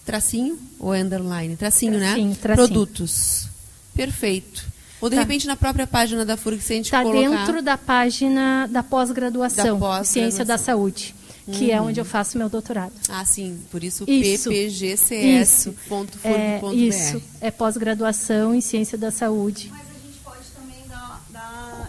tracinho 0.05 0.59
ou 0.79 0.93
underline 0.93 1.57
tracinho, 1.57 1.99
Tracinho, 1.99 2.29
né 2.31 2.37
tracinho. 2.41 2.69
produtos 2.69 3.47
perfeito 3.95 4.70
ou 5.01 5.09
de 5.09 5.17
Tá. 5.17 5.23
repente 5.23 5.47
na 5.47 5.57
própria 5.57 5.87
página 5.87 6.25
da 6.25 6.37
Furg 6.37 6.61
se 6.63 6.73
a 6.73 6.77
gente 6.77 6.87
Está 6.87 7.03
colocar 7.03 7.21
dentro 7.29 7.63
da 7.63 7.77
página 7.79 8.67
da 8.67 8.81
Da 8.81 8.83
pós-graduação, 8.83 9.65
pós-graduação. 9.79 10.05
Ciência 10.05 10.45
da 10.45 10.59
Saúde, 10.59 11.15
que 11.53 11.71
é 11.71 11.81
Uhum. 11.81 11.89
onde 11.89 11.99
eu 12.01 12.05
faço 12.05 12.37
meu 12.39 12.49
doutorado. 12.49 12.93
ah 13.09 13.25
sim 13.25 13.59
por 13.71 13.83
isso, 13.83 14.05
Isso. 14.07 14.51
ppgcs.furg.br 14.51 16.29
É, 16.29 16.61
isso, 16.75 17.23
é 17.41 17.51
pós-graduação 17.51 18.55
em 18.55 18.61
Ciência 18.61 18.97
da 18.99 19.11
Saúde. 19.11 19.73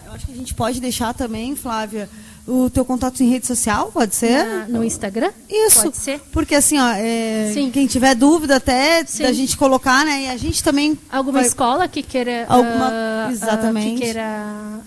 Eu 0.06 0.12
acho 0.12 0.26
que 0.26 0.32
a 0.32 0.36
gente 0.36 0.54
pode 0.54 0.80
deixar 0.80 1.14
também, 1.14 1.56
Flávia, 1.56 2.08
o 2.46 2.68
teu 2.68 2.84
contato 2.84 3.22
em 3.22 3.28
rede 3.30 3.46
social, 3.46 3.90
pode 3.92 4.14
ser? 4.16 4.44
Na- 4.44 4.66
no 4.68 4.84
Instagram? 4.84 5.30
Isso. 5.48 5.84
Pode 5.84 5.96
ser. 5.96 6.20
Porque 6.32 6.54
assim, 6.56 6.78
ó, 6.78 6.88
é, 6.96 7.50
Sim. 7.54 7.70
quem 7.70 7.86
tiver 7.86 8.14
dúvida 8.14 8.56
até 8.56 9.04
Sim. 9.04 9.22
da 9.22 9.32
gente 9.32 9.56
colocar, 9.56 10.04
né? 10.04 10.22
E 10.22 10.26
a 10.28 10.36
gente 10.36 10.62
também 10.62 10.98
Alguma 11.10 11.38
vai- 11.38 11.46
escola 11.48 11.86
que 11.86 12.02
queira 12.02 12.44
Alguma- 12.48 12.88
ah, 12.90 13.28
exatamente. 13.30 13.94
que 13.94 14.00
queira 14.00 14.80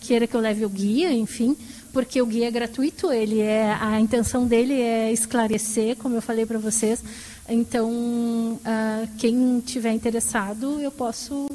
queira 0.00 0.26
que 0.26 0.34
eu 0.36 0.40
leve 0.40 0.64
o 0.64 0.68
guia, 0.68 1.10
enfim, 1.12 1.56
porque 1.92 2.20
o 2.20 2.26
guia 2.26 2.48
é 2.48 2.50
gratuito, 2.50 3.10
ele 3.10 3.40
é 3.40 3.76
a 3.80 3.98
intenção 3.98 4.46
dele 4.46 4.80
é 4.80 5.10
esclarecer, 5.12 5.96
como 5.96 6.14
eu 6.14 6.22
falei 6.22 6.44
para 6.44 6.58
vocês. 6.58 7.02
Então, 7.48 8.58
ah, 8.64 9.04
quem 9.18 9.60
tiver 9.64 9.92
interessado, 9.92 10.80
eu 10.80 10.90
posso 10.90 11.46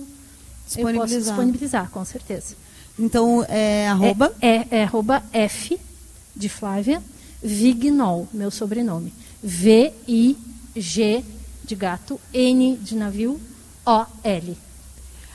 eu 0.76 0.94
posso 0.94 1.18
disponibilizar, 1.20 1.90
com 1.92 2.04
certeza. 2.04 2.56
Então, 2.98 3.46
é 3.50 3.88
arroba. 3.90 4.34
É, 4.42 4.48
é, 4.56 4.68
é 4.72 4.84
arroba 4.84 5.24
F 5.34 5.78
de 6.36 6.48
Flávia 6.50 7.02
Vignol, 7.44 8.28
meu 8.34 8.50
sobrenome. 8.50 9.14
V-I-G 9.44 11.24
de 11.64 11.76
gato, 11.76 12.20
N 12.34 12.78
de 12.78 12.96
navio, 12.96 13.40
O-L. 13.86 14.58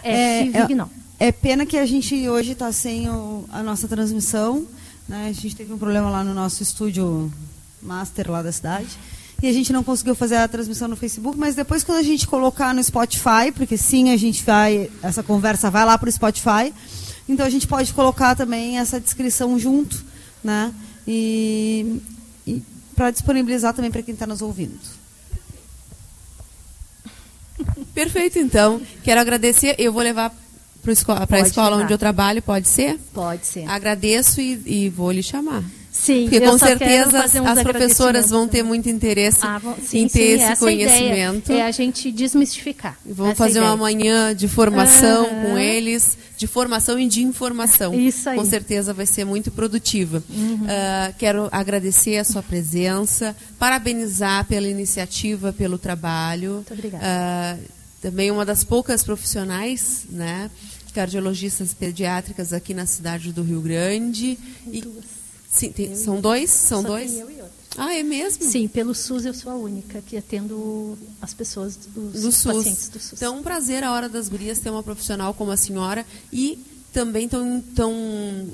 F 0.02 0.50
Vignol. 0.50 0.88
É, 1.18 1.28
é 1.28 1.32
pena 1.32 1.66
que 1.66 1.76
a 1.76 1.84
gente 1.86 2.28
hoje 2.28 2.52
está 2.52 2.72
sem 2.72 3.08
o- 3.10 3.44
a 3.52 3.62
nossa 3.62 3.86
transmissão. 3.86 4.66
Né? 5.08 5.26
A 5.28 5.32
gente 5.32 5.54
teve 5.56 5.72
um 5.72 5.78
problema 5.78 6.08
lá 6.08 6.22
no 6.24 6.32
nosso 6.32 6.62
estúdio 6.62 7.32
master 7.82 8.30
lá 8.30 8.42
da 8.42 8.52
cidade. 8.52 8.88
E 9.42 9.48
a 9.48 9.52
gente 9.52 9.72
não 9.72 9.82
conseguiu 9.82 10.14
fazer 10.14 10.36
a 10.36 10.46
transmissão 10.46 10.86
no 10.86 10.96
Facebook, 10.96 11.38
mas 11.38 11.54
depois 11.54 11.82
quando 11.82 11.98
a 11.98 12.02
gente 12.02 12.26
colocar 12.26 12.74
no 12.74 12.84
Spotify, 12.84 13.50
porque 13.54 13.76
sim, 13.76 14.10
a 14.10 14.16
gente 14.16 14.44
vai, 14.44 14.90
essa 15.02 15.22
conversa 15.22 15.70
vai 15.70 15.84
lá 15.84 15.96
para 15.96 16.08
o 16.08 16.12
Spotify, 16.12 16.72
então 17.28 17.46
a 17.46 17.50
gente 17.50 17.66
pode 17.66 17.92
colocar 17.94 18.34
também 18.34 18.78
essa 18.78 19.00
descrição 19.00 19.58
junto, 19.58 20.04
né? 20.44 20.74
E, 21.06 22.00
e 22.46 22.62
para 22.94 23.10
disponibilizar 23.10 23.72
também 23.72 23.90
para 23.90 24.02
quem 24.02 24.12
está 24.12 24.26
nos 24.26 24.42
ouvindo. 24.42 24.78
Perfeito, 27.94 28.38
então. 28.38 28.80
Quero 29.02 29.20
agradecer. 29.20 29.74
Eu 29.78 29.92
vou 29.92 30.02
levar 30.02 30.34
para 30.82 30.90
a 30.90 30.92
escola, 30.92 31.26
escola 31.40 31.76
onde 31.76 31.92
eu 31.92 31.98
trabalho, 31.98 32.42
pode 32.42 32.68
ser? 32.68 32.98
Pode 33.12 33.46
ser. 33.46 33.68
Agradeço 33.68 34.40
e, 34.40 34.60
e 34.66 34.88
vou 34.88 35.10
lhe 35.10 35.22
chamar. 35.22 35.62
Sim, 35.92 36.22
Porque 36.30 36.36
eu 36.36 36.52
com 36.52 36.58
só 36.58 36.66
quero 36.66 36.78
certeza 36.78 37.24
as 37.50 37.62
professoras 37.62 38.30
vão 38.30 38.46
ter 38.46 38.62
muito 38.62 38.88
interesse 38.88 39.40
Ah, 39.42 39.58
vão- 39.58 39.76
sim, 39.84 39.98
em 40.04 40.08
ter 40.08 40.10
sim, 40.10 40.20
esse 40.20 40.42
é 40.42 40.44
ideia, 40.44 40.56
conhecimento. 40.56 41.52
É 41.52 41.62
a 41.62 41.70
gente 41.72 42.12
desmistificar. 42.12 42.96
Vamos 43.04 43.30
é 43.30 43.32
a 43.32 43.36
fazer 43.36 43.58
uma 43.58 43.66
ideia. 43.74 43.76
manhã 43.76 44.34
de 44.34 44.46
formação 44.46 45.26
Aham. 45.26 45.42
com 45.42 45.58
eles, 45.58 46.16
de 46.38 46.46
formação 46.46 46.98
e 46.98 47.06
de 47.08 47.22
informação. 47.22 47.92
Isso 47.92 48.28
aí. 48.30 48.36
Com 48.38 48.44
certeza 48.44 48.94
vai 48.94 49.04
ser 49.04 49.24
muito 49.24 49.50
produtiva. 49.50 50.22
Uhum. 50.30 50.60
Ah, 50.68 51.12
quero 51.18 51.48
agradecer 51.50 52.18
a 52.18 52.24
sua 52.24 52.42
presença, 52.42 53.34
parabenizar 53.58 54.44
pela 54.46 54.68
iniciativa, 54.68 55.52
pelo 55.52 55.76
trabalho. 55.76 56.52
Muito 56.54 56.72
obrigada. 56.72 57.04
Ah, 57.04 57.56
também 58.00 58.30
uma 58.30 58.44
das 58.46 58.62
poucas 58.64 59.02
profissionais, 59.02 60.04
né, 60.08 60.50
cardiologistas 60.94 61.74
pediátricas 61.74 62.52
aqui 62.52 62.74
na 62.74 62.86
cidade 62.86 63.32
do 63.32 63.42
Rio 63.42 63.60
Grande. 63.60 64.38
E, 64.72 64.82
sim, 65.50 65.70
tem- 65.72 65.94
são 65.96 66.20
dois? 66.20 66.50
São 66.50 66.82
dois? 66.82 67.12
eu 67.12 67.30
e 67.30 67.34
outra. 67.34 67.50
Ah, 67.76 67.94
é 67.94 68.02
mesmo? 68.02 68.42
Sim, 68.44 68.66
pelo 68.68 68.94
SUS 68.94 69.24
eu 69.24 69.32
sou 69.34 69.52
a 69.52 69.54
única 69.54 70.02
que 70.02 70.16
atendo 70.16 70.98
as 71.22 71.32
pessoas, 71.32 71.78
os 71.94 72.22
do 72.22 72.32
SUS. 72.32 72.42
pacientes 72.56 72.88
do 72.88 72.98
SUS. 72.98 73.12
Então, 73.14 73.38
um 73.38 73.42
prazer 73.42 73.84
a 73.84 73.92
hora 73.92 74.08
das 74.08 74.28
gurias 74.28 74.58
ter 74.58 74.70
uma 74.70 74.82
profissional 74.82 75.32
como 75.34 75.50
a 75.52 75.56
senhora 75.56 76.04
e 76.32 76.58
também 76.92 77.28
tão, 77.28 77.60
tão 77.74 78.48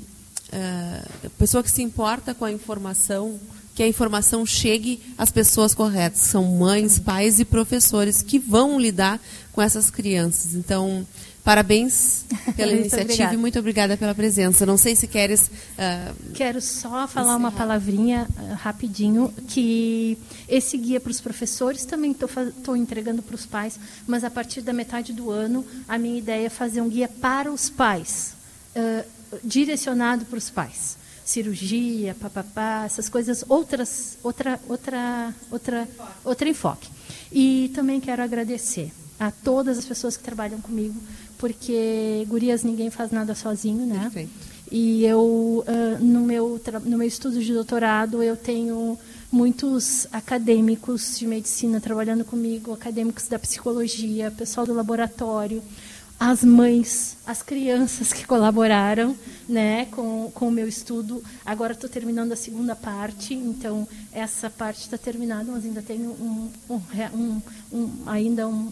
eh, 0.51 1.03
pessoa 1.37 1.63
que 1.63 1.71
se 1.71 1.81
importa 1.81 2.33
com 2.35 2.45
a 2.45 2.51
informação, 2.51 3.39
que 3.77 3.83
a 3.83 3.87
informação 3.87 4.43
chegue 4.43 4.99
às 5.15 5.29
pessoas 5.29 5.75
corretas. 5.75 6.21
São 6.21 6.43
mães, 6.45 6.97
pais 6.97 7.39
e 7.39 7.45
professores 7.45 8.23
que 8.23 8.39
vão 8.39 8.79
lidar 8.79 9.21
com 9.51 9.61
essas 9.61 9.91
crianças. 9.91 10.55
Então, 10.55 11.05
parabéns 11.43 12.25
pela 12.55 12.71
Muito 12.73 12.81
iniciativa 12.81 13.03
obrigada. 13.03 13.33
e 13.35 13.37
muito 13.37 13.59
obrigada 13.59 13.95
pela 13.95 14.15
presença. 14.15 14.65
Não 14.65 14.77
sei 14.77 14.95
se 14.95 15.05
queres 15.05 15.51
eh, 15.77 16.11
Quero 16.33 16.59
só 16.59 17.07
falar 17.07 17.35
uma 17.35 17.51
palavrinha 17.51 18.27
ah, 18.35 18.55
rapidinho, 18.55 19.31
que 19.47 20.17
esse 20.49 20.75
guia 20.75 20.99
para 20.99 21.11
os 21.11 21.21
professores 21.21 21.85
também 21.85 22.13
estou 22.13 22.75
entregando 22.75 23.21
para 23.21 23.35
os 23.35 23.45
pais, 23.45 23.79
mas 24.07 24.23
a 24.23 24.31
partir 24.31 24.61
da 24.61 24.73
metade 24.73 25.13
do 25.13 25.29
ano, 25.29 25.63
a 25.87 25.99
minha 25.99 26.17
ideia 26.17 26.47
é 26.47 26.49
fazer 26.49 26.81
um 26.81 26.89
guia 26.89 27.07
para 27.07 27.51
os 27.51 27.69
pais, 27.69 28.33
ah, 28.75 29.05
direcionado 29.43 30.25
para 30.25 30.39
os 30.39 30.49
pais. 30.49 30.97
Cirurgia, 31.27 32.15
papapá, 32.15 32.83
essas 32.85 33.09
coisas, 33.09 33.43
outras, 33.49 34.17
outra, 34.23 34.57
outra, 34.69 35.35
outra, 35.51 35.87
outro 36.23 36.47
enfoque. 36.47 36.89
E 37.31 37.69
também 37.75 37.99
quero 37.99 38.23
agradecer 38.23 38.93
a 39.19 39.29
todas 39.29 39.77
as 39.77 39.83
pessoas 39.83 40.15
que 40.15 40.23
trabalham 40.23 40.61
comigo, 40.61 40.95
porque 41.37 42.25
gurias 42.29 42.63
ninguém 42.63 42.89
faz 42.89 43.11
nada 43.11 43.35
sozinho, 43.35 43.85
né? 43.85 44.09
E 44.71 45.05
eu, 45.05 45.65
ah, 45.67 45.97
no, 45.99 46.21
meu, 46.21 46.61
no 46.85 46.97
meu 46.97 47.07
estudo 47.07 47.43
de 47.43 47.53
doutorado, 47.53 48.23
eu 48.23 48.37
tenho 48.37 48.97
muitos 49.29 50.07
acadêmicos 50.13 51.19
de 51.19 51.27
medicina 51.27 51.81
trabalhando 51.81 52.23
comigo, 52.23 52.71
acadêmicos 52.73 53.27
da 53.27 53.37
psicologia, 53.37 54.31
pessoal 54.31 54.65
do 54.65 54.73
laboratório, 54.73 55.61
as 56.19 56.43
mães, 56.43 57.15
as 57.25 57.41
crianças 57.43 58.11
que 58.11 58.25
colaboraram 58.25 59.15
né, 59.47 59.85
com, 59.91 60.31
com 60.33 60.47
o 60.47 60.51
meu 60.51 60.67
estudo. 60.67 61.23
Agora 61.45 61.73
estou 61.73 61.89
terminando 61.89 62.31
a 62.31 62.35
segunda 62.35 62.75
parte, 62.75 63.33
então 63.35 63.87
essa 64.11 64.49
parte 64.49 64.81
está 64.81 64.97
terminada, 64.97 65.51
mas 65.51 65.63
ainda 65.63 65.81
tenho 65.81 66.09
um, 66.11 66.49
um, 66.69 66.81
um- 67.13 67.41
um- 67.71 67.91
ainda 68.07 68.47
um, 68.47 68.71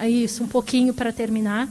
é 0.00 0.08
isso, 0.08 0.42
um 0.42 0.48
pouquinho 0.48 0.94
para 0.94 1.12
terminar. 1.12 1.68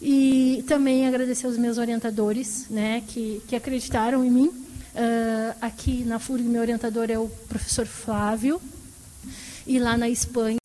E 0.00 0.64
também 0.66 1.06
agradecer 1.06 1.46
aos 1.46 1.58
meus 1.58 1.76
orientadores, 1.76 2.66
né, 2.70 3.02
que, 3.06 3.42
que 3.46 3.54
acreditaram 3.54 4.24
em 4.24 4.30
mim. 4.30 4.50
Ah, 4.96 5.54
aqui 5.60 6.04
na 6.04 6.18
FURG, 6.18 6.42
meu 6.44 6.62
orientador 6.62 7.10
é 7.10 7.18
o 7.18 7.28
professor 7.48 7.86
Flávio, 7.86 8.60
e 9.66 9.78
lá 9.78 9.96
na 9.96 10.08
Espanha. 10.08 10.56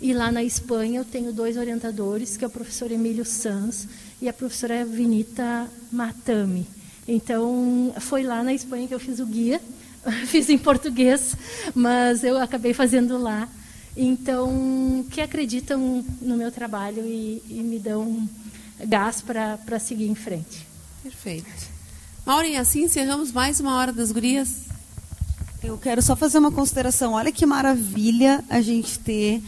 E 0.00 0.12
lá 0.12 0.30
na 0.30 0.42
Espanha 0.42 1.00
eu 1.00 1.04
tenho 1.04 1.32
dois 1.32 1.56
orientadores, 1.56 2.36
que 2.36 2.44
é 2.44 2.46
o 2.46 2.50
professor 2.50 2.90
Emílio 2.90 3.24
Sanz 3.24 3.88
e 4.20 4.28
a 4.28 4.32
professora 4.32 4.84
Vinita 4.84 5.68
Matami. 5.90 6.66
Então, 7.06 7.92
foi 8.00 8.22
lá 8.22 8.42
na 8.42 8.52
Espanha 8.52 8.86
que 8.86 8.94
eu 8.94 9.00
fiz 9.00 9.18
o 9.18 9.26
guia. 9.26 9.60
fiz 10.26 10.48
em 10.48 10.58
português, 10.58 11.34
mas 11.74 12.24
eu 12.24 12.38
acabei 12.38 12.72
fazendo 12.72 13.18
lá. 13.18 13.48
Então, 13.96 15.04
que 15.10 15.20
acreditam 15.20 16.04
no 16.20 16.36
meu 16.36 16.52
trabalho 16.52 17.04
e, 17.04 17.42
e 17.48 17.62
me 17.62 17.78
dão 17.78 18.28
gás 18.86 19.20
para 19.20 19.78
seguir 19.80 20.06
em 20.06 20.14
frente. 20.14 20.66
Perfeito. 21.02 21.48
Maureen, 22.24 22.58
assim 22.58 22.84
encerramos 22.84 23.32
mais 23.32 23.58
uma 23.58 23.74
hora 23.76 23.92
das 23.92 24.12
gurias. 24.12 24.68
Eu 25.62 25.76
quero 25.78 26.00
só 26.00 26.14
fazer 26.14 26.38
uma 26.38 26.52
consideração. 26.52 27.14
Olha 27.14 27.32
que 27.32 27.44
maravilha 27.44 28.44
a 28.48 28.60
gente 28.60 28.98
ter 29.00 29.42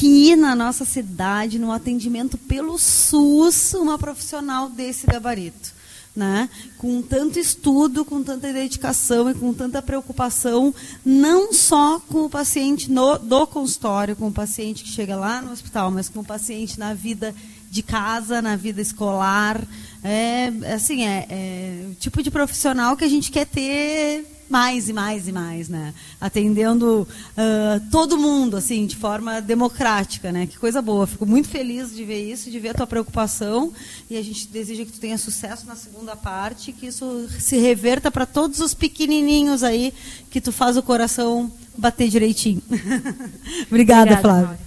aqui 0.00 0.34
na 0.34 0.54
nossa 0.54 0.86
cidade, 0.86 1.58
no 1.58 1.70
atendimento 1.70 2.38
pelo 2.38 2.78
SUS, 2.78 3.74
uma 3.74 3.98
profissional 3.98 4.70
desse 4.70 5.06
gabarito. 5.06 5.78
Né? 6.16 6.50
com 6.76 7.00
tanto 7.00 7.38
estudo, 7.38 8.04
com 8.04 8.20
tanta 8.20 8.52
dedicação 8.52 9.30
e 9.30 9.34
com 9.34 9.54
tanta 9.54 9.80
preocupação, 9.80 10.74
não 11.04 11.52
só 11.52 12.00
com 12.00 12.24
o 12.24 12.28
paciente 12.28 12.90
no, 12.90 13.16
do 13.16 13.46
consultório, 13.46 14.16
com 14.16 14.26
o 14.26 14.32
paciente 14.32 14.82
que 14.82 14.90
chega 14.90 15.14
lá 15.14 15.40
no 15.40 15.52
hospital, 15.52 15.88
mas 15.90 16.08
com 16.08 16.20
o 16.20 16.24
paciente 16.24 16.80
na 16.80 16.94
vida 16.94 17.32
de 17.70 17.82
casa, 17.82 18.42
na 18.42 18.56
vida 18.56 18.82
escolar. 18.82 19.62
É, 20.02 20.52
assim, 20.74 21.06
é, 21.06 21.26
é 21.30 21.86
o 21.88 21.94
tipo 21.94 22.22
de 22.22 22.30
profissional 22.30 22.96
que 22.96 23.04
a 23.04 23.08
gente 23.08 23.30
quer 23.30 23.46
ter 23.46 24.26
mais 24.50 24.88
e 24.88 24.92
mais 24.92 25.28
e 25.28 25.32
mais, 25.32 25.68
né? 25.68 25.94
Atendendo 26.20 27.06
uh, 27.06 27.90
todo 27.90 28.18
mundo, 28.18 28.56
assim, 28.56 28.84
de 28.84 28.96
forma 28.96 29.40
democrática, 29.40 30.32
né? 30.32 30.46
Que 30.46 30.58
coisa 30.58 30.82
boa. 30.82 31.06
Fico 31.06 31.24
muito 31.24 31.48
feliz 31.48 31.94
de 31.94 32.04
ver 32.04 32.28
isso, 32.30 32.50
de 32.50 32.58
ver 32.58 32.70
a 32.70 32.74
tua 32.74 32.86
preocupação 32.86 33.72
e 34.10 34.16
a 34.16 34.22
gente 34.22 34.48
deseja 34.48 34.84
que 34.84 34.90
tu 34.90 34.98
tenha 34.98 35.16
sucesso 35.16 35.66
na 35.66 35.76
segunda 35.76 36.16
parte, 36.16 36.72
que 36.72 36.86
isso 36.86 37.28
se 37.38 37.58
reverta 37.58 38.10
para 38.10 38.26
todos 38.26 38.58
os 38.58 38.74
pequenininhos 38.74 39.62
aí, 39.62 39.94
que 40.28 40.40
tu 40.40 40.50
faz 40.50 40.76
o 40.76 40.82
coração 40.82 41.50
bater 41.78 42.08
direitinho. 42.08 42.60
Obrigada, 43.70 44.14
Obrigada, 44.14 44.16
Flávia. 44.16 44.58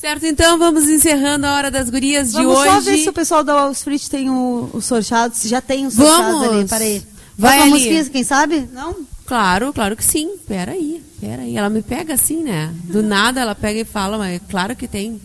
Certo, 0.00 0.24
então 0.24 0.58
vamos 0.58 0.88
encerrando 0.88 1.44
a 1.44 1.54
Hora 1.54 1.70
das 1.70 1.90
Gurias 1.90 2.32
vamos 2.32 2.48
de 2.48 2.56
hoje. 2.56 2.68
Vamos 2.70 2.84
só 2.84 2.90
ver 2.90 2.98
se 2.98 3.08
o 3.10 3.12
pessoal 3.12 3.44
da 3.44 3.54
Wall 3.56 3.72
Street 3.72 4.06
tem 4.06 4.30
o, 4.30 4.70
o 4.72 4.80
sorteado, 4.80 5.34
se 5.34 5.48
já 5.48 5.60
tem 5.60 5.86
o 5.86 5.90
sorteado 5.90 6.44
ali. 6.44 6.68
Peraí. 6.68 7.17
Vai 7.38 7.60
ali. 7.60 7.70
Música, 7.70 8.10
quem 8.10 8.24
sabe? 8.24 8.68
Não? 8.72 9.06
Claro, 9.24 9.72
claro 9.72 9.96
que 9.96 10.04
sim. 10.04 10.36
Pera 10.48 10.72
aí, 10.72 11.02
pera 11.20 11.42
aí. 11.42 11.56
Ela 11.56 11.70
me 11.70 11.82
pega 11.82 12.14
assim, 12.14 12.42
né? 12.42 12.74
Do 12.84 13.02
nada 13.02 13.40
ela 13.40 13.54
pega 13.54 13.80
e 13.80 13.84
fala, 13.84 14.18
mas 14.18 14.36
é 14.36 14.38
claro 14.50 14.74
que 14.74 14.88
tem. 14.88 15.20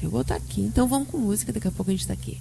Chegou, 0.00 0.24
tá 0.24 0.34
aqui. 0.34 0.62
Então 0.62 0.88
vamos 0.88 1.08
com 1.08 1.18
música, 1.18 1.52
daqui 1.52 1.68
a 1.68 1.70
pouco 1.70 1.90
a 1.90 1.94
gente 1.94 2.06
tá 2.06 2.12
aqui. 2.12 2.38